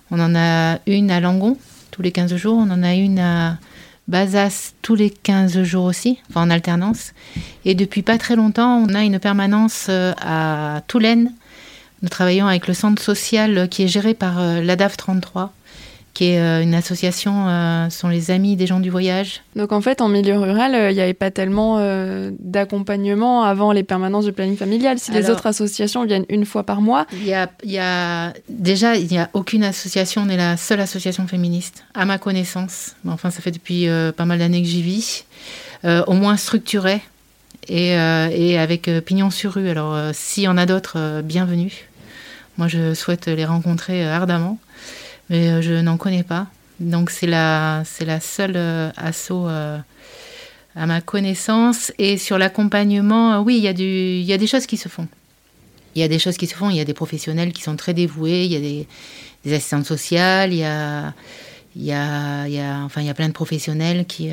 On 0.10 0.20
en 0.20 0.36
a 0.36 0.80
une 0.86 1.10
à 1.10 1.22
Langon, 1.22 1.58
tous 1.92 2.02
les 2.02 2.12
15 2.12 2.36
jours. 2.36 2.58
On 2.58 2.70
en 2.70 2.84
a 2.84 2.94
une 2.94 3.20
à 3.20 3.58
Bazas, 4.10 4.74
tous 4.82 4.96
les 4.96 5.10
15 5.10 5.64
jours 5.64 5.86
aussi, 5.86 6.20
en 6.36 6.50
alternance. 6.50 7.14
Et 7.64 7.74
depuis 7.74 8.02
pas 8.02 8.18
très 8.18 8.36
longtemps, 8.36 8.86
on 8.86 8.94
a 8.94 9.04
une 9.04 9.18
permanence 9.18 9.88
à 9.88 10.82
Toulaine. 10.88 11.32
Nous 12.02 12.10
travaillons 12.10 12.48
avec 12.48 12.68
le 12.68 12.74
centre 12.74 13.02
social 13.02 13.70
qui 13.70 13.84
est 13.84 13.88
géré 13.88 14.14
par 14.14 14.42
l'ADAF 14.42 14.98
33 14.98 15.54
qui 16.14 16.26
est 16.26 16.40
euh, 16.40 16.62
une 16.62 16.76
association, 16.76 17.48
euh, 17.48 17.90
sont 17.90 18.10
les 18.10 18.32
amis 18.32 18.56
des 18.58 18.68
gens 18.68 18.80
du 18.80 18.90
voyage. 18.90 19.42
Donc 19.56 19.72
en 19.72 19.80
fait, 19.82 20.02
en 20.02 20.10
milieu 20.10 20.38
rural, 20.38 20.76
euh, 20.76 20.92
il 20.92 20.96
n'y 20.96 21.02
avait 21.02 21.14
pas 21.14 21.32
tellement 21.32 21.52
d'accompagnement 22.40 23.44
avant 23.44 23.72
les 23.72 23.84
permanences 23.84 24.26
de 24.26 24.32
planning 24.32 24.58
familial. 24.58 25.00
Si 25.00 25.12
les 25.12 25.30
autres 25.30 25.48
associations 25.48 26.06
viennent 26.06 26.26
une 26.30 26.46
fois 26.46 26.64
par 26.64 26.82
mois. 26.82 27.06
Y 27.24 27.34
a, 27.34 27.50
y 27.64 27.78
a, 27.78 28.34
déjà, 28.50 28.96
il 28.96 29.08
n'y 29.08 29.18
a 29.18 29.30
aucune 29.34 29.64
association, 29.64 30.24
on 30.26 30.30
est 30.30 30.38
la 30.38 30.58
seule 30.58 30.82
association 30.82 31.28
féministe, 31.28 31.84
à 31.94 32.06
ma 32.06 32.18
connaissance. 32.18 32.96
Enfin, 33.08 33.30
ça 33.30 33.42
fait 33.42 33.52
depuis 33.52 33.88
pas 34.16 34.26
mal 34.26 34.40
d'années 34.40 34.62
que 34.62 34.68
j'y 34.68 34.82
vis. 34.82 35.26
au 35.86 36.14
moins 36.14 36.38
structurée 36.38 37.02
et, 37.68 37.90
et 37.92 38.58
avec 38.58 38.90
pignon 39.06 39.30
sur 39.30 39.54
rue. 39.54 39.70
Alors, 39.70 39.98
s'il 40.14 40.44
y 40.44 40.48
en 40.48 40.58
a 40.58 40.66
d'autres, 40.66 41.22
bienvenue. 41.24 41.88
Moi, 42.58 42.68
je 42.68 42.94
souhaite 42.94 43.28
les 43.28 43.46
rencontrer 43.46 44.06
ardemment 44.06 44.60
mais 45.32 45.48
euh, 45.48 45.62
je 45.62 45.74
n'en 45.74 45.98
connais 45.98 46.24
pas. 46.24 46.48
Donc 46.80 47.10
c'est 47.10 47.26
la, 47.26 47.84
c'est 47.86 48.06
la 48.06 48.20
seule 48.20 48.56
euh, 48.56 48.92
asso 48.98 49.32
euh, 49.32 49.80
à 50.76 50.86
ma 50.86 51.02
connaissance. 51.02 51.92
Et 51.98 52.18
sur 52.18 52.38
l'accompagnement, 52.38 53.42
oui, 53.42 53.58
il 53.58 53.64
y, 53.64 53.68
a 53.68 53.72
y 53.72 54.34
a 54.34 54.38
des 54.38 54.48
choses 54.48 54.68
qui 54.68 54.78
se 54.78 54.90
font. 54.90 55.08
Il 55.96 56.02
y 56.02 56.04
a 56.04 56.08
des 56.08 56.20
choses 56.20 56.38
qui 56.38 56.48
se 56.48 56.56
font, 56.56 56.70
il 56.70 56.76
y 56.76 56.80
a 56.80 56.86
des 56.86 56.94
professionnels 56.94 57.52
qui 57.54 57.64
sont 57.64 57.76
très 57.76 57.94
dévoués, 57.94 58.46
il 58.46 58.52
y 58.52 58.56
a 58.56 58.60
des, 58.60 59.56
assistantes 59.56 59.86
sociales, 59.86 60.54
il 60.54 60.60
y 60.60 60.64
a, 60.64 61.14
y, 61.76 61.92
a, 61.92 62.48
y 62.48 62.60
a, 62.60 62.80
enfin, 62.86 63.02
y 63.02 63.10
a 63.10 63.14
plein 63.14 63.28
de 63.28 63.34
professionnels 63.34 64.06
qui, 64.06 64.30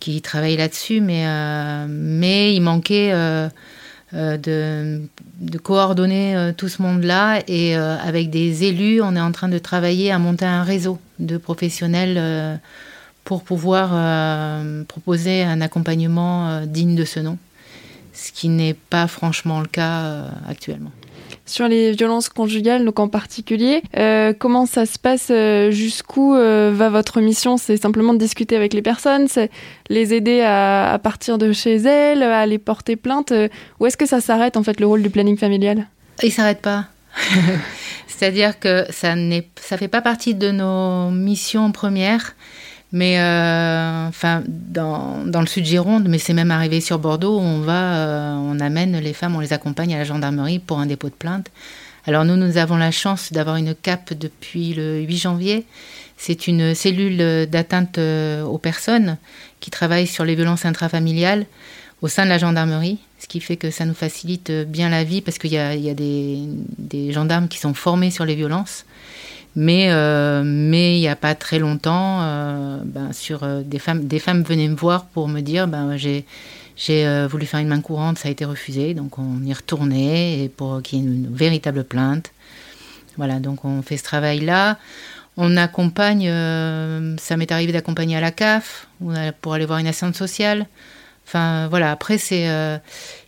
qui 0.00 0.22
travaillent 0.22 0.56
là-dessus, 0.56 1.02
mais, 1.02 1.26
mais 1.88 2.54
il 2.54 2.60
manquait 2.60 3.12
de, 4.12 5.00
coordonner 5.62 6.36
euh, 6.36 6.52
tout 6.52 6.68
ce 6.68 6.82
monde-là. 6.82 7.42
Et 7.48 7.76
euh, 7.76 7.96
avec 7.98 8.30
des 8.30 8.64
élus, 8.64 9.00
on 9.02 9.16
est 9.16 9.20
en 9.20 9.32
train 9.32 9.48
de 9.48 9.58
travailler 9.58 10.12
à 10.12 10.18
monter 10.18 10.44
un 10.44 10.62
réseau 10.62 10.98
de 11.18 11.36
professionnels 11.36 12.60
pour 13.24 13.42
pouvoir 13.42 13.88
proposer 14.86 15.42
un 15.42 15.60
accompagnement 15.60 16.60
digne 16.66 16.94
de 16.94 17.04
ce 17.04 17.20
nom, 17.20 17.38
ce 18.12 18.30
qui 18.32 18.48
n'est 18.48 18.74
pas 18.74 19.06
franchement 19.06 19.60
le 19.60 19.66
cas 19.66 20.26
actuellement 20.46 20.92
sur 21.46 21.68
les 21.68 21.92
violences 21.92 22.28
conjugales, 22.28 22.84
donc 22.84 22.98
en 22.98 23.08
particulier. 23.08 23.82
Euh, 23.96 24.32
comment 24.38 24.66
ça 24.66 24.84
se 24.84 24.98
passe 24.98 25.28
euh, 25.30 25.70
Jusqu'où 25.70 26.34
euh, 26.34 26.72
va 26.74 26.90
votre 26.90 27.20
mission? 27.20 27.56
C'est 27.56 27.76
simplement 27.76 28.12
de 28.12 28.18
discuter 28.18 28.56
avec 28.56 28.74
les 28.74 28.82
personnes, 28.82 29.28
c'est 29.28 29.50
les 29.88 30.12
aider 30.12 30.42
à, 30.42 31.00
partir 31.02 31.38
de 31.38 31.52
chez 31.52 31.76
elles, 31.76 32.22
à 32.22 32.44
les 32.46 32.58
porter 32.58 32.96
plainte. 32.96 33.32
Ou 33.80 33.86
est-ce 33.86 33.96
que 33.96 34.06
ça 34.06 34.20
s'arrête 34.20 34.56
en 34.56 34.62
fait 34.62 34.80
le 34.80 34.86
rôle 34.86 35.02
du 35.02 35.10
planning 35.10 35.38
familial? 35.38 35.86
Il 36.22 36.32
s'arrête 36.32 36.60
pas. 36.60 36.86
C'est-à-dire 38.06 38.58
que 38.58 38.84
ça 38.90 39.14
ne 39.14 39.40
fait 39.56 39.88
pas 39.88 40.02
partie 40.02 40.34
de 40.34 40.50
nos 40.50 41.10
missions 41.10 41.70
premières. 41.72 42.34
Mais 42.92 43.18
euh, 43.18 44.06
enfin, 44.08 44.42
dans, 44.46 45.24
le 45.40 45.46
sud 45.46 45.64
Gironde, 45.64 46.08
mais 46.08 46.18
c'est 46.18 46.32
même 46.32 46.50
arrivé 46.50 46.80
sur 46.80 46.98
Bordeaux, 46.98 47.38
on 47.38 47.60
va, 47.60 47.96
euh, 47.96 48.34
on 48.34 48.60
amène 48.60 48.98
les 48.98 49.12
femmes, 49.12 49.34
on 49.34 49.40
les 49.40 49.52
accompagne 49.52 49.94
à 49.94 49.98
la 49.98 50.04
gendarmerie 50.04 50.60
pour 50.60 50.78
un 50.78 50.86
dépôt 50.86 51.08
de 51.08 51.14
plainte. 51.14 51.50
Alors 52.06 52.24
nous, 52.24 52.36
nous 52.36 52.56
avons 52.56 52.76
la 52.76 52.92
chance 52.92 53.32
d'avoir 53.32 53.56
une 53.56 53.74
CAP 53.74 54.14
depuis 54.14 54.74
le 54.74 55.00
8 55.00 55.16
janvier. 55.16 55.66
C'est 56.16 56.46
une 56.46 56.74
cellule 56.74 57.48
d'atteinte 57.50 57.98
euh, 57.98 58.44
aux 58.44 58.58
personnes 58.58 59.18
qui 59.58 59.70
travaille 59.70 60.06
sur 60.06 60.24
les 60.24 60.36
violences 60.36 60.64
intrafamiliales 60.64 61.46
au 62.02 62.08
sein 62.08 62.24
de 62.24 62.28
la 62.28 62.38
gendarmerie, 62.38 62.98
ce 63.18 63.26
qui 63.26 63.40
fait 63.40 63.56
que 63.56 63.70
ça 63.70 63.84
nous 63.84 63.94
facilite 63.94 64.52
bien 64.52 64.88
la 64.88 65.02
vie 65.02 65.22
parce 65.22 65.38
qu'il 65.38 65.50
y 65.52 65.58
a, 65.58 65.74
des 65.94 67.12
gendarmes 67.12 67.48
qui 67.48 67.58
sont 67.58 67.74
formés 67.74 68.12
sur 68.12 68.24
les 68.24 68.36
violences. 68.36 68.84
Mais, 69.56 69.86
euh, 69.90 70.42
mais 70.44 70.98
il 70.98 71.00
n'y 71.00 71.08
a 71.08 71.16
pas 71.16 71.34
très 71.34 71.58
longtemps, 71.58 72.20
euh, 72.20 72.78
ben, 72.84 73.14
sur 73.14 73.42
euh, 73.42 73.62
des 73.62 73.78
femmes, 73.78 74.04
des 74.04 74.18
femmes 74.18 74.42
venaient 74.42 74.68
me 74.68 74.76
voir 74.76 75.06
pour 75.06 75.28
me 75.28 75.40
dire, 75.40 75.66
ben, 75.66 75.96
j'ai, 75.96 76.26
j'ai 76.76 77.26
voulu 77.26 77.46
faire 77.46 77.60
une 77.60 77.68
main 77.68 77.80
courante, 77.80 78.18
ça 78.18 78.28
a 78.28 78.30
été 78.30 78.44
refusé, 78.44 78.92
donc 78.92 79.18
on 79.18 79.42
y 79.42 79.54
retournait 79.54 80.40
et 80.40 80.50
pour 80.50 80.82
qu'il 80.82 80.98
y 80.98 81.02
ait 81.02 81.04
une, 81.06 81.34
véritable 81.34 81.84
plainte. 81.84 82.32
Voilà, 83.16 83.40
donc 83.40 83.64
on 83.64 83.80
fait 83.80 83.96
ce 83.96 84.04
travail-là. 84.04 84.76
On 85.38 85.56
accompagne, 85.56 86.30
ça 87.18 87.36
m'est 87.38 87.50
arrivé 87.50 87.72
d'accompagner 87.72 88.16
à 88.16 88.20
la 88.20 88.30
CAF 88.30 88.88
pour 89.40 89.54
aller 89.54 89.66
voir 89.66 89.78
une 89.78 89.86
assistante 89.86 90.16
sociale. 90.16 90.66
Enfin 91.26 91.66
voilà, 91.68 91.92
après 91.92 92.18
c'est, 92.18 92.46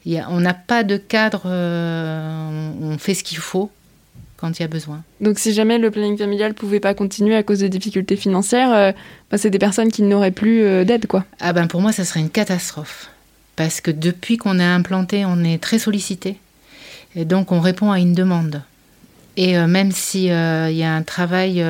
on 0.06 0.40
n'a 0.40 0.54
pas 0.54 0.85
de 0.85 0.99
cadre, 0.99 1.47
on 1.47 2.97
fait 2.99 3.14
ce 3.14 3.25
qu'il 3.25 3.38
faut 3.38 3.70
quand 4.38 4.59
il 4.59 4.62
y 4.62 4.64
a 4.64 4.68
besoin. 4.68 5.02
Donc 5.21 5.38
si 5.38 5.52
jamais 5.52 5.78
le 5.78 5.90
planning 5.90 6.16
familial 6.16 6.50
ne 6.50 6.54
pouvait 6.54 6.80
pas 6.80 6.95
continuer 6.95 7.35
à 7.37 7.42
cause 7.42 7.59
de 7.59 7.68
difficultés 7.68 8.16
financières, 8.16 8.73
euh, 8.73 8.92
bah, 9.30 9.37
c'est 9.37 9.50
des 9.50 9.59
personnes 9.59 9.90
qui 9.90 10.02
n'auraient 10.02 10.30
plus 10.30 10.62
euh, 10.62 10.85
d'aide 10.85 11.07
quoi. 11.07 11.25
Ah 11.40 11.52
ben 11.52 11.66
pour 11.66 11.80
moi 11.80 11.92
ça 11.92 12.04
serait 12.04 12.21
une 12.21 12.30
catastrophe. 12.30 13.11
Parce 13.57 13.80
que 13.80 13.90
depuis 13.90 14.37
qu'on 14.37 14.61
est 14.61 14.64
implanté, 14.64 15.25
on 15.26 15.42
est 15.42 15.61
très 15.61 15.80
sollicité. 15.80 16.37
Et 17.16 17.25
donc 17.25 17.50
on 17.50 17.61
répond 17.61 17.90
à 17.90 17.99
une 17.99 18.14
demande. 18.14 18.62
Et 19.37 19.59
euh, 19.59 19.66
même 19.66 19.90
s'il 19.90 20.25
y 20.25 20.30
a 20.30 20.95
un 20.95 21.02
travail, 21.02 21.64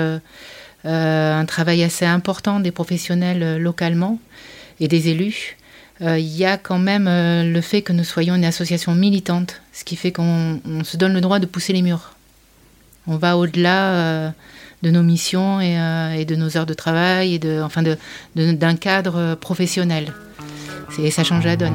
un 0.85 1.45
travail 1.47 1.83
assez 1.83 2.05
important 2.05 2.61
des 2.61 2.71
professionnels 2.71 3.57
localement 3.57 4.19
et 4.81 4.89
des 4.89 5.09
élus, 5.09 5.57
il 6.01 6.19
y 6.19 6.45
a 6.45 6.59
quand 6.59 6.79
même 6.79 7.07
le 7.07 7.61
fait 7.61 7.83
que 7.83 7.93
nous 7.93 8.05
soyons 8.05 8.35
une 8.35 8.45
association 8.45 8.95
militante, 8.95 9.61
ce 9.73 9.85
qui 9.85 9.97
fait 9.97 10.13
qu'on 10.13 10.61
se 10.85 10.97
donne 10.97 11.15
le 11.15 11.21
droit 11.21 11.39
de 11.39 11.47
pousser 11.47 11.73
les 11.73 11.83
murs. 11.83 12.18
On 13.09 13.17
va 13.17 13.37
au-delà 13.37 13.93
euh, 13.93 14.31
de 14.83 14.91
nos 14.91 15.03
missions 15.03 15.59
euh, 15.61 16.13
et, 16.13 16.25
de 16.25 16.37
nos 16.37 16.57
heures 16.57 16.67
de 16.67 16.75
travail 16.75 17.35
et 17.35 17.61
enfin 17.63 17.83
d'un 18.37 18.77
cadre 18.77 19.35
professionnel. 19.35 20.13
Et 20.99 21.11
ça 21.11 21.25
change 21.25 21.45
la 21.45 21.57
donne. 21.57 21.75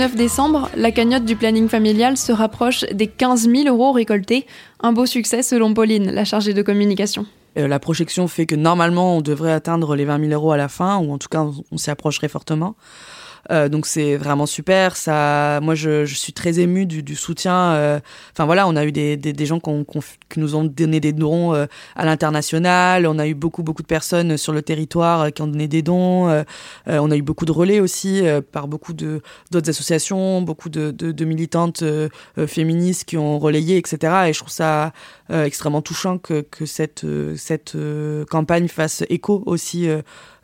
9 0.00 0.16
décembre, 0.16 0.70
la 0.76 0.92
cagnotte 0.92 1.26
du 1.26 1.36
planning 1.36 1.68
familial 1.68 2.16
se 2.16 2.32
rapproche 2.32 2.86
des 2.86 3.06
15 3.06 3.50
000 3.50 3.68
euros 3.68 3.92
récoltés. 3.92 4.46
Un 4.82 4.94
beau 4.94 5.04
succès 5.04 5.42
selon 5.42 5.74
Pauline, 5.74 6.10
la 6.10 6.24
chargée 6.24 6.54
de 6.54 6.62
communication. 6.62 7.26
Euh, 7.58 7.68
la 7.68 7.78
projection 7.78 8.26
fait 8.26 8.46
que 8.46 8.54
normalement 8.54 9.18
on 9.18 9.20
devrait 9.20 9.52
atteindre 9.52 9.94
les 9.96 10.06
20 10.06 10.28
000 10.28 10.32
euros 10.32 10.52
à 10.52 10.56
la 10.56 10.68
fin, 10.68 10.96
ou 10.96 11.12
en 11.12 11.18
tout 11.18 11.28
cas 11.28 11.44
on 11.70 11.76
s'y 11.76 11.90
approcherait 11.90 12.28
fortement. 12.28 12.76
Euh, 13.50 13.68
donc 13.68 13.86
c'est 13.86 14.16
vraiment 14.16 14.46
super. 14.46 14.96
Ça, 14.96 15.60
moi 15.62 15.74
je, 15.74 16.04
je 16.04 16.14
suis 16.14 16.32
très 16.32 16.60
émue 16.60 16.86
du, 16.86 17.02
du 17.02 17.16
soutien. 17.16 17.72
Euh, 17.72 18.00
enfin 18.32 18.44
voilà, 18.44 18.66
on 18.68 18.76
a 18.76 18.84
eu 18.84 18.92
des, 18.92 19.16
des, 19.16 19.46
gens 19.46 19.60
qui 19.60 20.40
nous 20.40 20.54
ont 20.54 20.64
donné 20.64 21.00
des 21.00 21.12
dons 21.12 21.54
euh, 21.54 21.66
à 21.96 22.04
l'international. 22.04 23.06
On 23.06 23.18
a 23.18 23.26
eu 23.26 23.34
beaucoup 23.34 23.62
beaucoup 23.62 23.82
de 23.82 23.86
personnes 23.86 24.36
sur 24.36 24.52
le 24.52 24.62
territoire 24.62 25.32
qui 25.32 25.42
ont 25.42 25.46
donné 25.46 25.68
des 25.68 25.82
dons. 25.82 26.44
on 26.86 27.10
a 27.10 27.16
eu 27.16 27.22
beaucoup 27.22 27.46
de 27.46 27.52
relais 27.52 27.80
aussi 27.80 28.22
par 28.52 28.68
beaucoup 28.68 28.92
de 28.92 29.22
d'autres 29.50 29.70
associations, 29.70 30.42
beaucoup 30.42 30.68
de, 30.68 30.90
de, 30.90 31.12
de 31.12 31.24
militantes 31.24 31.82
féministes 32.46 33.04
qui 33.04 33.16
ont 33.16 33.38
relayé, 33.38 33.76
etc. 33.76 34.28
Et 34.28 34.32
je 34.32 34.38
trouve 34.38 34.52
ça 34.52 34.92
extrêmement 35.30 35.82
touchant 35.82 36.18
que, 36.18 36.42
que 36.42 36.66
cette 36.66 37.06
cette 37.36 37.76
campagne 38.28 38.68
fasse 38.68 39.04
écho 39.08 39.42
aussi 39.46 39.88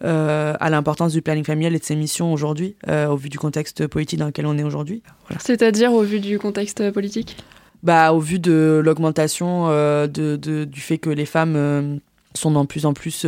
euh, 0.04 0.54
à 0.60 0.70
l'importance 0.70 1.12
du 1.12 1.22
planning 1.22 1.44
familial 1.44 1.74
et 1.74 1.78
de 1.78 1.84
ses 1.84 1.96
missions 1.96 2.32
aujourd'hui, 2.32 2.76
euh, 2.88 3.06
au 3.06 3.16
vu 3.16 3.28
du 3.28 3.38
contexte 3.38 3.86
politique 3.86 4.18
dans 4.18 4.26
lequel 4.26 4.46
on 4.46 4.58
est 4.58 4.62
aujourd'hui. 4.62 5.02
C'est-à-dire 5.38 5.92
au 5.92 6.02
vu 6.02 6.20
du 6.20 6.38
contexte 6.38 6.90
politique? 6.90 7.36
Bah, 7.82 8.12
Au 8.12 8.20
vu 8.20 8.38
de 8.38 8.80
l'augmentation 8.84 9.68
euh, 9.68 10.06
de, 10.06 10.36
de, 10.36 10.64
du 10.64 10.80
fait 10.80 10.98
que 10.98 11.10
les 11.10 11.26
femmes 11.26 12.00
sont 12.34 12.50
de 12.50 12.66
plus 12.66 12.84
en 12.84 12.92
plus 12.92 13.26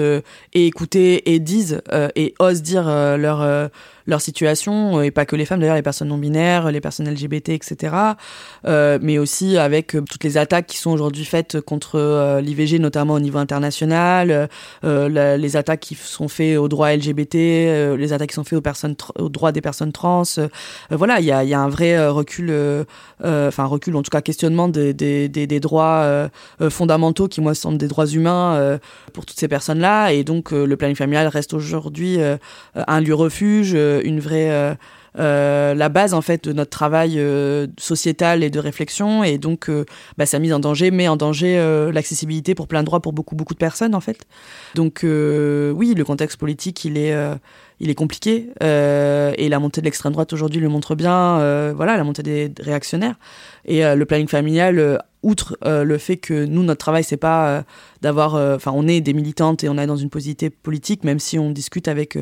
écoutées 0.52 1.32
et 1.32 1.38
disent 1.38 1.80
et 2.14 2.34
osent 2.38 2.62
dire 2.62 2.84
leur 2.84 3.70
leur 4.08 4.20
situation, 4.22 4.98
euh, 4.98 5.02
et 5.02 5.10
pas 5.10 5.26
que 5.26 5.36
les 5.36 5.44
femmes 5.44 5.60
d'ailleurs, 5.60 5.76
les 5.76 5.82
personnes 5.82 6.08
non 6.08 6.18
binaires, 6.18 6.72
les 6.72 6.80
personnes 6.80 7.08
LGBT, 7.08 7.50
etc. 7.50 7.94
Euh, 8.66 8.98
mais 9.02 9.18
aussi 9.18 9.58
avec 9.58 9.94
euh, 9.94 10.00
toutes 10.00 10.24
les 10.24 10.38
attaques 10.38 10.66
qui 10.66 10.78
sont 10.78 10.90
aujourd'hui 10.90 11.26
faites 11.26 11.60
contre 11.60 11.96
euh, 11.96 12.40
l'IVG, 12.40 12.78
notamment 12.78 13.14
au 13.14 13.20
niveau 13.20 13.38
international, 13.38 14.48
euh, 14.84 15.36
les 15.36 15.56
attaques 15.56 15.80
qui 15.80 15.94
sont 15.94 16.28
faites 16.28 16.56
aux 16.56 16.68
droits 16.68 16.94
LGBT, 16.96 17.34
les 17.98 18.12
attaques 18.12 18.30
qui 18.30 18.34
sont 18.34 18.44
faites 18.44 18.58
aux, 18.58 18.62
personnes 18.62 18.96
aux 19.18 19.28
droits 19.28 19.52
des 19.52 19.60
personnes 19.60 19.92
trans. 19.92 20.22
voilà, 20.90 21.20
il 21.20 21.26
y 21.26 21.32
a, 21.32 21.44
y 21.44 21.52
a, 21.52 21.60
un 21.60 21.68
vrai 21.68 22.08
recul, 22.08 22.50
enfin 23.22 23.64
recul, 23.64 23.94
en 23.96 24.02
tout 24.02 24.10
cas 24.10 24.22
questionnement 24.22 24.68
des, 24.68 24.94
des, 24.94 25.28
des, 25.28 25.46
des 25.46 25.60
droits 25.60 26.28
fondamentaux 26.70 27.28
qui, 27.28 27.40
moi, 27.40 27.54
semblent 27.54 27.78
des 27.78 27.88
droits 27.88 28.06
humains 28.06 28.78
pour 29.12 29.26
toutes 29.26 29.38
ces 29.38 29.48
personnes-là. 29.48 30.12
Et 30.12 30.24
donc, 30.24 30.52
le 30.52 30.76
planning 30.76 30.96
familial 30.96 31.28
reste 31.28 31.52
aujourd'hui 31.52 32.18
un 32.74 33.00
lieu 33.00 33.14
refuge, 33.14 33.76
une 34.04 34.20
vraie 34.20 34.50
euh, 34.50 34.74
euh, 35.18 35.74
la 35.74 35.88
base 35.88 36.14
en 36.14 36.20
fait 36.20 36.44
de 36.44 36.52
notre 36.52 36.70
travail 36.70 37.14
euh, 37.16 37.66
sociétal 37.78 38.42
et 38.42 38.50
de 38.50 38.58
réflexion. 38.58 39.24
Et 39.24 39.38
donc 39.38 39.70
bah, 40.16 40.26
ça 40.26 40.38
en 40.38 40.58
danger 40.58 40.90
met 40.90 41.08
en 41.08 41.16
danger 41.16 41.58
l'accessibilité 41.92 42.54
pour 42.54 42.68
plein 42.68 42.80
de 42.80 42.86
droits 42.86 43.00
pour 43.00 43.12
beaucoup 43.12 43.34
beaucoup 43.34 43.54
de 43.54 43.58
personnes 43.58 43.94
en 43.94 44.00
fait. 44.00 44.26
Donc 44.74 45.00
oui 45.02 45.94
le 45.94 46.04
contexte 46.04 46.38
politique 46.38 46.84
il 46.84 46.98
est 46.98 47.14
il 47.80 47.90
est 47.90 47.94
compliqué 47.94 48.50
et 48.60 49.48
la 49.48 49.58
montée 49.58 49.80
de 49.80 49.84
l'extrême 49.84 50.12
droite 50.12 50.32
aujourd'hui 50.32 50.60
le 50.60 50.68
montre 50.68 50.94
bien 50.94 51.72
voilà 51.72 51.96
la 51.96 52.04
montée 52.04 52.22
des 52.22 52.52
réactionnaires. 52.60 53.16
Et 53.64 53.82
le 53.82 54.04
planning 54.04 54.28
familial 54.28 55.00
outre 55.22 55.56
le 55.64 55.98
fait 55.98 56.16
que 56.16 56.44
nous 56.44 56.62
notre 56.62 56.78
travail 56.78 57.04
c'est 57.04 57.16
pas 57.16 57.64
d'avoir 58.02 58.34
enfin 58.34 58.72
on 58.74 58.88
est 58.88 59.00
des 59.00 59.12
militantes 59.12 59.64
et 59.64 59.68
on 59.68 59.78
est 59.78 59.86
dans 59.86 59.96
une 59.96 60.10
position 60.10 60.48
politique 60.62 61.04
même 61.04 61.18
si 61.18 61.38
on 61.38 61.50
discute 61.50 61.88
avec 61.88 62.18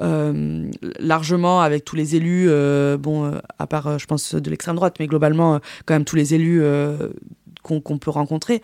euh, 0.00 0.70
largement 1.00 1.60
avec 1.60 1.84
tous 1.84 1.96
les 1.96 2.14
élus, 2.14 2.46
euh, 2.48 2.96
bon, 2.96 3.24
euh, 3.24 3.38
à 3.58 3.66
part, 3.66 3.98
je 3.98 4.06
pense, 4.06 4.34
de 4.34 4.50
l'extrême 4.50 4.76
droite, 4.76 4.96
mais 5.00 5.08
globalement, 5.08 5.58
quand 5.86 5.94
même 5.94 6.04
tous 6.04 6.16
les 6.16 6.34
élus 6.34 6.62
qu'on 7.68 7.98
peut 7.98 8.10
rencontrer. 8.10 8.62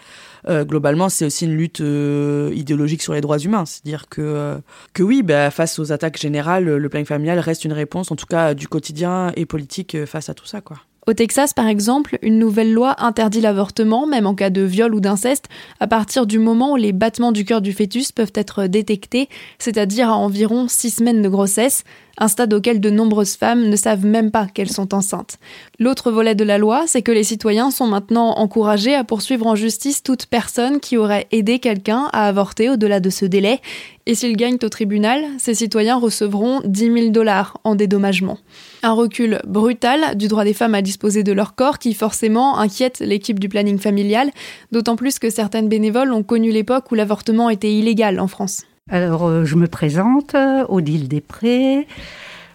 globalement, 0.49 1.08
c'est 1.08 1.26
aussi 1.26 1.46
une 1.46 1.56
lutte 1.56 1.80
idéologique 1.80 3.02
sur 3.02 3.12
les 3.12 3.20
droits 3.20 3.38
humains. 3.38 3.64
C'est-à-dire 3.66 4.08
que, 4.08 4.56
que 4.92 5.02
oui, 5.02 5.23
bah, 5.23 5.50
face 5.50 5.78
aux 5.78 5.92
attaques 5.92 6.18
générales, 6.18 6.64
le 6.64 6.88
planning 6.88 7.06
familial 7.06 7.38
reste 7.38 7.64
une 7.64 7.73
réponse, 7.73 8.11
en 8.11 8.16
tout 8.16 8.26
cas 8.26 8.54
du 8.54 8.68
quotidien 8.68 9.32
et 9.37 9.46
politique, 9.46 10.04
face 10.06 10.28
à 10.28 10.34
tout 10.34 10.46
ça. 10.46 10.61
quoi. 10.61 10.78
Au 11.06 11.12
Texas, 11.12 11.52
par 11.52 11.68
exemple, 11.68 12.18
une 12.23 12.38
nouvelle 12.38 12.73
loi 12.73 12.94
interdit 13.04 13.42
l'avortement, 13.42 14.06
même 14.06 14.26
en 14.26 14.34
cas 14.34 14.49
de 14.49 14.62
viol 14.62 14.94
ou 14.94 15.00
d'inceste, 15.00 15.49
à 15.78 15.87
partir 15.87 16.26
du 16.26 16.38
moment 16.38 16.73
où 16.73 16.76
les 16.76 16.92
battements 16.92 17.32
du 17.32 17.44
cœur 17.44 17.61
du 17.61 17.75
fœtus 17.75 18.11
peuvent 18.11 18.32
être 18.34 18.66
détectés, 18.66 19.28
c'est-à-dire 19.58 20.08
à 20.08 20.16
environ 20.16 20.66
six 20.66 20.90
semaines 20.90 21.20
de 21.20 21.28
grossesse, 21.28 21.84
un 22.18 22.28
stade 22.28 22.52
auquel 22.54 22.80
de 22.80 22.90
nombreuses 22.90 23.37
femmes 23.37 23.68
ne 23.68 23.76
savent 23.76 24.06
même 24.06 24.30
pas 24.30 24.47
qu'elles 24.47 24.71
sont 24.71 24.94
enceintes. 24.94 25.38
L'autre 25.78 26.11
volet 26.11 26.35
de 26.35 26.44
la 26.44 26.59
loi, 26.59 26.85
c'est 26.87 27.02
que 27.02 27.12
les 27.12 27.25
citoyens 27.25 27.71
sont 27.71 27.87
maintenant 27.87 28.38
encouragés 28.38 28.94
à 28.94 29.04
poursuivre 29.04 29.47
en 29.47 29.54
justice 29.54 30.02
toute 30.02 30.26
personne 30.26 30.80
qui 30.80 30.97
aurait 30.97 31.26
aidé 31.33 31.59
quelqu'un 31.59 32.09
à 32.12 32.26
avorter 32.26 32.71
au-delà 32.71 33.00
de 33.00 33.11
ce 33.11 33.25
délai, 33.25 33.61
et 34.06 34.14
s'ils 34.14 34.37
gagnent 34.37 34.59
au 34.62 34.68
tribunal, 34.68 35.25
ces 35.38 35.54
citoyens 35.54 35.97
recevront 35.97 36.61
10 36.64 36.92
000 36.92 37.09
dollars 37.09 37.59
en 37.64 37.75
dédommagement. 37.75 38.38
Un 38.83 38.92
recul 38.92 39.40
brutal 39.47 40.16
du 40.16 40.28
droit 40.28 40.44
des 40.44 40.52
femmes 40.52 40.75
à 40.75 40.83
disposer 40.83 41.23
de 41.23 41.33
leur 41.33 41.54
corps 41.54 41.78
qui 41.78 41.94
forcément 41.94 42.59
inquiète 42.59 43.00
l'équipe 43.00 43.40
du 43.40 43.49
planning 43.49 43.78
familial, 43.78 44.30
d'autant 44.73 44.97
plus 44.97 45.18
que 45.18 45.30
certaines 45.30 45.68
bénévoles 45.68 46.12
ont 46.12 46.23
connu 46.23 46.50
l'époque 46.50 46.92
où 46.92 46.94
l'avortement 46.94 47.49
était 47.49 47.73
illégal 47.73 48.21
en 48.21 48.28
France. 48.28 48.64
Alors, 48.91 49.26
euh, 49.26 49.47
je 49.47 49.57
me 49.57 49.67
présente, 49.67 50.37
Odile 50.69 51.09
Després, 51.09 51.87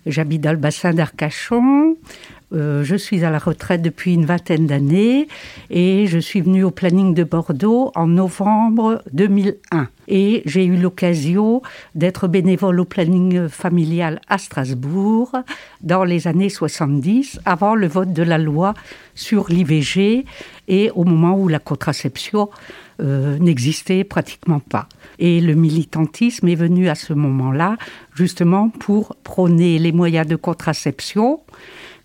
j'habite 0.05 0.41
dans 0.41 0.51
le 0.51 0.59
bassin 0.59 0.93
d'Arcachon. 0.93 1.97
Euh, 2.51 2.83
je 2.83 2.95
suis 2.95 3.23
à 3.23 3.29
la 3.29 3.37
retraite 3.37 3.81
depuis 3.81 4.15
une 4.15 4.25
vingtaine 4.25 4.65
d'années 4.65 5.27
et 5.69 6.07
je 6.07 6.17
suis 6.17 6.41
venue 6.41 6.63
au 6.63 6.71
planning 6.71 7.13
de 7.13 7.23
Bordeaux 7.23 7.91
en 7.95 8.07
novembre 8.07 9.03
2001. 9.13 9.87
Et 10.07 10.41
j'ai 10.45 10.65
eu 10.65 10.75
l'occasion 10.75 11.61
d'être 11.93 12.27
bénévole 12.27 12.79
au 12.79 12.85
planning 12.85 13.47
familial 13.47 14.19
à 14.27 14.39
Strasbourg 14.39 15.31
dans 15.81 16.03
les 16.03 16.27
années 16.27 16.49
70, 16.49 17.39
avant 17.45 17.75
le 17.75 17.87
vote 17.87 18.13
de 18.13 18.23
la 18.23 18.39
loi 18.39 18.73
sur 19.13 19.47
l'IVG 19.49 20.25
et 20.67 20.89
au 20.95 21.03
moment 21.03 21.37
où 21.37 21.47
la 21.47 21.59
contraception 21.59 22.49
euh, 23.01 23.37
n'existait 23.37 24.03
pratiquement 24.03 24.59
pas. 24.59 24.89
Et 25.19 25.39
le 25.41 25.53
militantisme 25.53 26.47
est 26.47 26.55
venu 26.55 26.89
à 26.89 26.95
ce 26.95 27.13
moment-là 27.13 27.77
justement 28.15 28.69
pour 28.69 29.15
prôner 29.23 29.77
les 29.77 29.91
moyens 29.91 30.25
de 30.25 30.35
contraception 30.35 31.39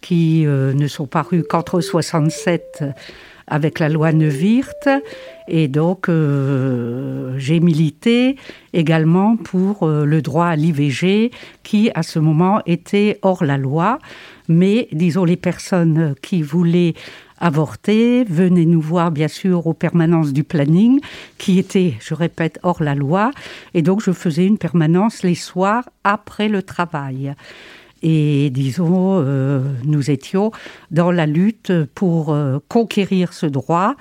qui 0.04 0.44
euh, 0.44 0.74
ne 0.74 0.86
sont 0.86 1.06
parus 1.06 1.44
qu'entre 1.48 1.80
67 1.80 2.84
avec 3.46 3.78
la 3.78 3.88
loi 3.88 4.12
Neuwirth. 4.12 4.88
Et 5.48 5.66
donc, 5.66 6.10
euh, 6.10 7.32
j'ai 7.38 7.58
milité 7.58 8.36
également 8.74 9.36
pour 9.36 9.84
euh, 9.84 10.04
le 10.04 10.20
droit 10.20 10.46
à 10.46 10.56
l'IVG, 10.56 11.30
qui 11.62 11.90
à 11.94 12.02
ce 12.02 12.18
moment 12.18 12.60
était 12.66 13.18
hors 13.22 13.44
la 13.44 13.56
loi. 13.56 13.98
Mais, 14.46 14.88
disons, 14.92 15.24
les 15.24 15.38
personnes 15.38 16.14
qui 16.20 16.42
voulaient 16.42 16.92
avorter 17.38 18.24
venaient 18.24 18.66
nous 18.66 18.82
voir, 18.82 19.10
bien 19.10 19.28
sûr, 19.28 19.66
aux 19.66 19.72
permanences 19.72 20.34
du 20.34 20.44
planning, 20.44 21.00
qui 21.38 21.58
étaient, 21.58 21.94
je 22.00 22.12
répète, 22.12 22.58
hors 22.62 22.82
la 22.82 22.94
loi. 22.94 23.30
Et 23.72 23.80
donc, 23.80 24.02
je 24.02 24.12
faisais 24.12 24.44
une 24.44 24.58
permanence 24.58 25.22
les 25.22 25.34
soirs 25.34 25.88
après 26.04 26.48
le 26.48 26.62
travail. 26.62 27.34
Et 28.06 28.50
disons, 28.50 29.22
euh, 29.24 29.60
nous 29.84 30.10
étions 30.10 30.52
dans 30.90 31.10
la 31.10 31.24
lutte 31.24 31.72
pour 31.94 32.34
euh, 32.34 32.58
conquérir 32.68 33.32
ce 33.32 33.46
droit 33.46 33.96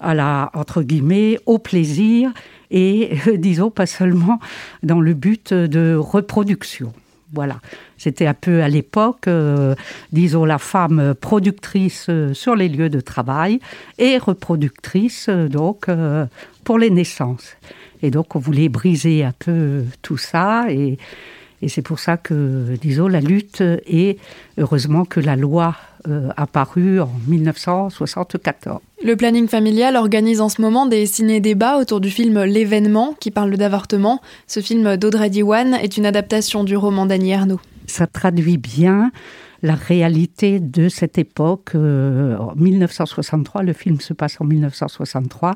à 0.00 0.14
la, 0.14 0.50
entre 0.52 0.82
guillemets, 0.82 1.38
au 1.46 1.58
plaisir 1.58 2.32
et, 2.72 3.16
disons, 3.38 3.70
pas 3.70 3.86
seulement 3.86 4.40
dans 4.82 5.00
le 5.00 5.14
but 5.14 5.54
de 5.54 5.94
reproduction. 5.94 6.92
Voilà, 7.32 7.60
c'était 7.96 8.26
un 8.26 8.34
peu 8.34 8.62
à 8.62 8.68
l'époque, 8.68 9.28
euh, 9.28 9.76
disons, 10.10 10.44
la 10.44 10.58
femme 10.58 11.14
productrice 11.14 12.10
sur 12.32 12.56
les 12.56 12.68
lieux 12.68 12.90
de 12.90 13.00
travail 13.00 13.60
et 13.98 14.18
reproductrice, 14.18 15.28
donc, 15.28 15.86
pour 16.64 16.78
les 16.78 16.90
naissances. 16.90 17.56
Et 18.02 18.10
donc, 18.10 18.34
on 18.34 18.40
voulait 18.40 18.68
briser 18.68 19.22
un 19.22 19.34
peu 19.38 19.84
tout 20.02 20.18
ça 20.18 20.66
et 20.68 20.98
et 21.66 21.68
c'est 21.68 21.82
pour 21.82 21.98
ça 21.98 22.16
que, 22.16 22.76
disons, 22.80 23.08
la 23.08 23.20
lutte 23.20 23.60
est, 23.60 24.18
heureusement 24.56 25.04
que 25.04 25.18
la 25.18 25.34
loi 25.34 25.74
euh, 26.06 26.28
a 26.36 26.46
paru 26.46 27.00
en 27.00 27.10
1974. 27.26 28.78
Le 29.02 29.16
planning 29.16 29.48
familial 29.48 29.96
organise 29.96 30.40
en 30.40 30.48
ce 30.48 30.62
moment 30.62 30.86
des 30.86 31.06
ciné-débats 31.06 31.78
autour 31.78 32.00
du 32.00 32.08
film 32.08 32.44
L'événement, 32.44 33.16
qui 33.18 33.32
parle 33.32 33.56
d'avortement. 33.56 34.20
Ce 34.46 34.60
film 34.60 34.96
d'Audrey 34.96 35.28
Diwan 35.28 35.74
est 35.74 35.96
une 35.96 36.06
adaptation 36.06 36.62
du 36.62 36.76
roman 36.76 37.04
d'Annie 37.04 37.32
Ernaux. 37.32 37.60
Ça 37.88 38.06
traduit 38.06 38.58
bien 38.58 39.10
la 39.62 39.74
réalité 39.74 40.60
de 40.60 40.88
cette 40.88 41.18
époque. 41.18 41.72
Euh, 41.74 42.36
en 42.38 42.54
1963, 42.56 43.62
le 43.62 43.72
film 43.72 44.00
se 44.00 44.12
passe 44.12 44.40
en 44.40 44.44
1963 44.44 45.54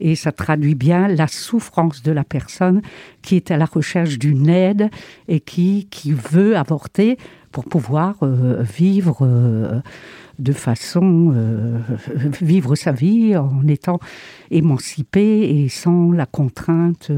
et 0.00 0.14
ça 0.14 0.32
traduit 0.32 0.74
bien 0.74 1.08
la 1.08 1.26
souffrance 1.26 2.02
de 2.02 2.12
la 2.12 2.24
personne 2.24 2.82
qui 3.22 3.36
est 3.36 3.50
à 3.50 3.56
la 3.56 3.66
recherche 3.66 4.18
d'une 4.18 4.48
aide 4.48 4.90
et 5.28 5.40
qui, 5.40 5.88
qui 5.90 6.12
veut 6.12 6.56
avorter 6.56 7.18
pour 7.52 7.64
pouvoir 7.64 8.16
euh, 8.22 8.62
vivre 8.62 9.18
euh, 9.22 9.80
de 10.40 10.52
façon 10.52 11.34
vivre 12.40 12.74
sa 12.74 12.92
vie 12.92 13.36
en 13.36 13.66
étant 13.68 14.00
émancipé 14.50 15.42
et 15.42 15.68
sans 15.68 16.12
la 16.12 16.26
contrainte 16.26 17.12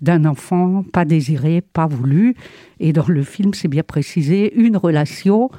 d'un 0.00 0.24
enfant 0.24 0.84
pas 0.92 1.04
désiré, 1.04 1.60
pas 1.60 1.86
voulu. 1.86 2.34
Et 2.80 2.92
dans 2.92 3.06
le 3.06 3.22
film, 3.22 3.54
c'est 3.54 3.68
bien 3.68 3.82
précisé, 3.82 4.54
une 4.54 4.76
relation 4.76 5.50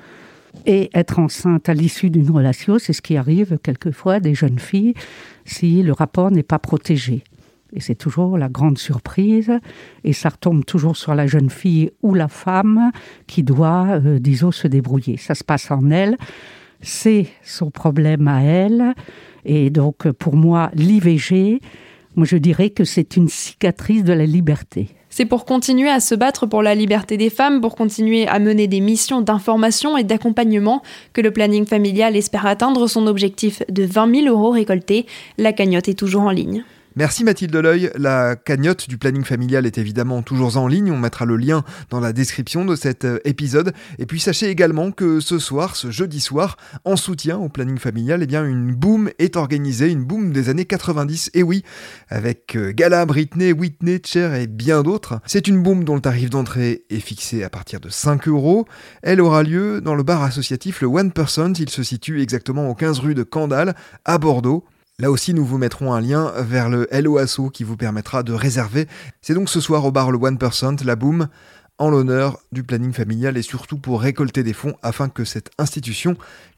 et 0.66 0.90
être 0.94 1.20
enceinte 1.20 1.68
à 1.70 1.74
l'issue 1.74 2.10
d'une 2.10 2.30
relation, 2.30 2.78
c'est 2.80 2.94
ce 2.94 3.02
qui 3.02 3.18
arrive 3.18 3.58
quelquefois 3.64 4.20
des 4.20 4.36
jeunes 4.36 4.60
filles 4.60 4.94
si 5.46 5.84
le 5.84 5.92
rapport 5.92 6.32
n'est 6.32 6.44
pas 6.44 6.60
protégé. 6.60 7.24
Et 7.74 7.80
c'est 7.80 7.96
toujours 7.96 8.38
la 8.38 8.50
grande 8.50 8.78
surprise. 8.78 9.52
Et 10.04 10.14
ça 10.14 10.30
retombe 10.30 10.64
toujours 10.64 10.96
sur 10.96 11.16
la 11.16 11.26
jeune 11.26 11.50
fille 11.50 11.90
ou 12.04 12.14
la 12.14 12.28
femme 12.28 12.92
qui 13.26 13.42
doit, 13.42 14.00
euh, 14.06 14.20
disons, 14.20 14.52
se 14.52 14.68
débrouiller. 14.68 15.18
Ça 15.18 15.34
se 15.34 15.44
passe 15.44 15.72
en 15.72 15.90
elle. 15.90 16.18
C'est 16.84 17.28
son 17.44 17.72
problème 17.72 18.28
à 18.28 18.44
elle. 18.44 18.94
Et 19.46 19.70
donc, 19.70 20.12
pour 20.12 20.36
moi, 20.36 20.70
l'IVG, 20.76 21.60
moi, 22.16 22.26
je 22.26 22.38
dirais 22.38 22.70
que 22.70 22.84
c'est 22.84 23.18
une 23.18 23.28
cicatrice 23.28 24.04
de 24.04 24.14
la 24.14 24.26
liberté. 24.26 24.90
C'est 25.10 25.26
pour 25.26 25.46
continuer 25.46 25.90
à 25.90 26.00
se 26.00 26.16
battre 26.16 26.48
pour 26.48 26.64
la 26.64 26.76
liberté 26.76 27.18
des 27.18 27.30
femmes, 27.30 27.62
pour 27.62 27.76
continuer 27.76 28.28
à 28.28 28.40
mener 28.40 28.68
des 28.68 28.80
missions 28.80 29.22
d'information 29.22 29.96
et 29.96 30.04
d'accompagnement 30.04 30.82
que 31.14 31.22
le 31.22 31.32
planning 31.32 31.66
familial 31.66 32.16
espère 32.16 32.46
atteindre 32.48 32.88
son 32.88 33.08
objectif 33.08 33.62
de 33.70 33.84
20 33.84 34.22
000 34.22 34.28
euros 34.28 34.50
récoltés. 34.50 35.06
La 35.38 35.54
cagnotte 35.54 35.88
est 35.88 35.94
toujours 35.94 36.24
en 36.24 36.32
ligne. 36.32 36.64
Merci 36.96 37.24
Mathilde 37.24 37.56
L'Oeil. 37.56 37.90
La 37.96 38.36
cagnotte 38.36 38.88
du 38.88 39.00
planning 39.00 39.24
familial 39.24 39.66
est 39.66 39.80
évidemment 39.80 40.22
toujours 40.22 40.58
en 40.58 40.68
ligne. 40.68 40.92
On 40.92 40.98
mettra 41.00 41.26
le 41.26 41.38
lien 41.38 41.64
dans 41.90 42.00
la 42.00 42.14
description 42.14 42.66
de 42.66 42.76
cet 42.76 43.04
euh, 43.04 43.18
épisode. 43.26 43.74
Et 43.98 44.06
puis 44.06 44.20
sachez 44.20 44.48
également 44.50 44.92
que 44.92 45.20
ce 45.20 45.40
soir, 45.40 45.76
ce 45.76 45.90
jeudi 45.90 46.20
soir, 46.20 46.56
en 46.86 46.96
soutien 46.96 47.40
au 47.40 47.50
planning 47.50 47.80
familial, 47.80 48.22
eh 48.22 48.28
bien 48.28 48.46
une 48.46 48.76
boom 48.76 49.10
est 49.18 49.38
organisée, 49.38 49.90
une 49.90 50.04
boom 50.04 50.32
des 50.32 50.50
années 50.50 50.66
90. 50.66 51.32
Et 51.34 51.42
oui, 51.42 51.64
avec 52.10 52.56
euh, 52.56 52.72
Gala, 52.72 53.08
Britney, 53.08 53.54
Whitney, 53.54 54.00
Cher 54.06 54.36
et 54.36 54.46
bien 54.46 54.84
d'autres. 54.84 55.20
C'est 55.26 55.48
une 55.48 55.64
boom 55.64 55.86
dont 55.86 55.96
le 55.96 56.02
tarif 56.02 56.30
d'entrée 56.30 56.84
est 56.92 57.00
fixé 57.00 57.44
à 57.44 57.50
partir 57.50 57.80
de 57.80 57.90
5 57.90 58.28
euros. 58.28 58.68
Elle 59.02 59.20
aura 59.20 59.42
lieu 59.42 59.82
dans 59.82 59.96
le 59.96 60.04
bar 60.04 60.22
associatif 60.22 60.82
le 60.82 60.88
One 60.88 61.12
Person. 61.12 61.54
Il 61.58 61.70
se 61.70 61.82
situe 61.82 62.22
exactement 62.22 62.70
au 62.70 62.76
15 62.76 63.00
rue 63.00 63.16
de 63.16 63.24
Candale, 63.24 63.74
à 64.06 64.20
Bordeaux. 64.20 64.64
Là 65.00 65.10
aussi, 65.10 65.34
nous 65.34 65.44
vous 65.44 65.58
mettrons 65.58 65.92
un 65.92 66.02
lien 66.02 66.32
vers 66.38 66.70
le 66.70 66.88
LOASO 66.92 67.50
qui 67.50 67.64
vous 67.64 67.76
permettra 67.76 68.22
de 68.22 68.32
réserver. 68.32 68.88
C'est 69.24 69.34
donc 69.34 69.50
ce 69.50 69.60
soir 69.60 69.84
au 69.86 69.92
bar 69.92 70.12
le 70.12 70.20
1%, 70.20 70.86
la 70.86 70.96
Boom, 70.96 71.30
en 71.80 71.90
l'honneur 71.90 72.38
du 72.52 72.64
planning 72.64 72.94
familial 72.94 73.36
et 73.36 73.42
surtout 73.42 73.80
pour 73.80 74.02
récolter 74.02 74.44
des 74.44 74.54
fonds 74.54 74.76
afin 74.84 75.10
que 75.10 75.26
cette 75.26 75.50
institution 75.58 76.16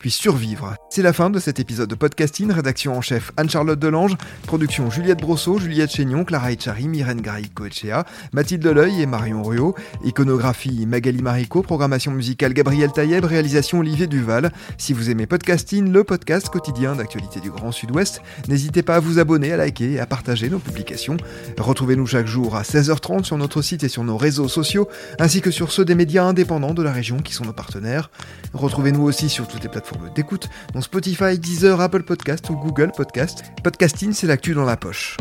survivre. 0.10 0.76
C'est 0.90 1.02
la 1.02 1.14
fin 1.14 1.30
de 1.30 1.40
cet 1.40 1.60
épisode 1.60 1.90
de 1.90 1.96
podcasting. 1.96 2.52
Rédaction 2.52 2.98
en 2.98 3.02
chef 3.02 3.32
Anne-Charlotte 3.38 3.80
Delange, 3.80 4.16
production 4.48 4.90
Juliette 4.90 5.20
Brosseau, 5.20 5.60
Juliette 5.60 5.92
Chénion, 5.92 6.24
Clara 6.24 6.52
Etchari, 6.52 6.88
Myrène 6.88 7.22
Garay-Coetchea, 7.22 8.06
Mathilde 8.34 8.62
Deleuil 8.62 9.02
et 9.02 9.06
Marion 9.06 9.44
Ruot, 9.44 9.76
iconographie 10.04 10.86
Magali 10.86 11.22
Marico, 11.22 11.62
programmation 11.62 12.12
musicale 12.12 12.54
Gabriel 12.54 12.92
Taïeb, 12.92 13.26
réalisation 13.26 13.80
Olivier 13.80 14.08
Duval. 14.08 14.52
Si 14.78 14.94
vous 14.94 15.10
aimez 15.10 15.26
podcasting, 15.26 15.92
le 15.92 16.04
podcast 16.04 16.50
quotidien 16.50 16.96
d'actualité 16.96 17.40
du 17.40 17.52
Grand 17.52 17.72
Sud-Ouest, 17.72 18.22
n'hésitez 18.48 18.84
pas 18.84 18.96
à 18.96 19.00
vous 19.00 19.20
abonner, 19.20 19.52
à 19.54 19.58
liker 19.58 19.94
et 19.94 20.00
à 20.00 20.06
partager 20.06 20.50
nos 20.50 20.60
publications. 20.60 21.18
Retrouvez-nous 21.58 22.08
chaque 22.08 22.28
jour 22.28 22.56
à 22.56 22.64
16h30 22.64 23.24
sur 23.24 23.38
notre 23.38 23.62
site 23.62 23.84
et 23.84 23.90
sur 23.90 24.04
nos 24.04 24.18
réseaux 24.18 24.48
sociaux 24.48 24.88
ainsi 25.20 25.42
que 25.42 25.52
sur 25.52 25.72
ceux 25.72 25.86
des 25.86 25.96
médias 25.96 26.24
indépendants 26.24 26.74
de 26.74 26.84
la 26.84 26.92
région 26.92 27.18
qui 27.18 27.34
sont 27.34 27.46
nos 27.46 27.54
partenaires. 27.54 28.10
Retrouvez-nous 28.54 29.04
aussi 29.04 29.30
sur 29.30 29.48
toutes 29.48 29.64
les 29.64 29.70
plateformes 29.70 29.95
sur 29.96 30.04
le 30.04 30.10
d'écoute, 30.12 30.50
Spotify, 30.82 31.40
Deezer, 31.40 31.80
Apple 31.80 32.04
Podcast 32.04 32.50
ou 32.50 32.56
Google 32.56 32.92
Podcast. 32.96 33.44
Podcasting, 33.64 34.14
c'est 34.14 34.28
l'actu 34.28 34.54
dans 34.54 34.66
la 34.66 34.78
poche. 34.78 35.18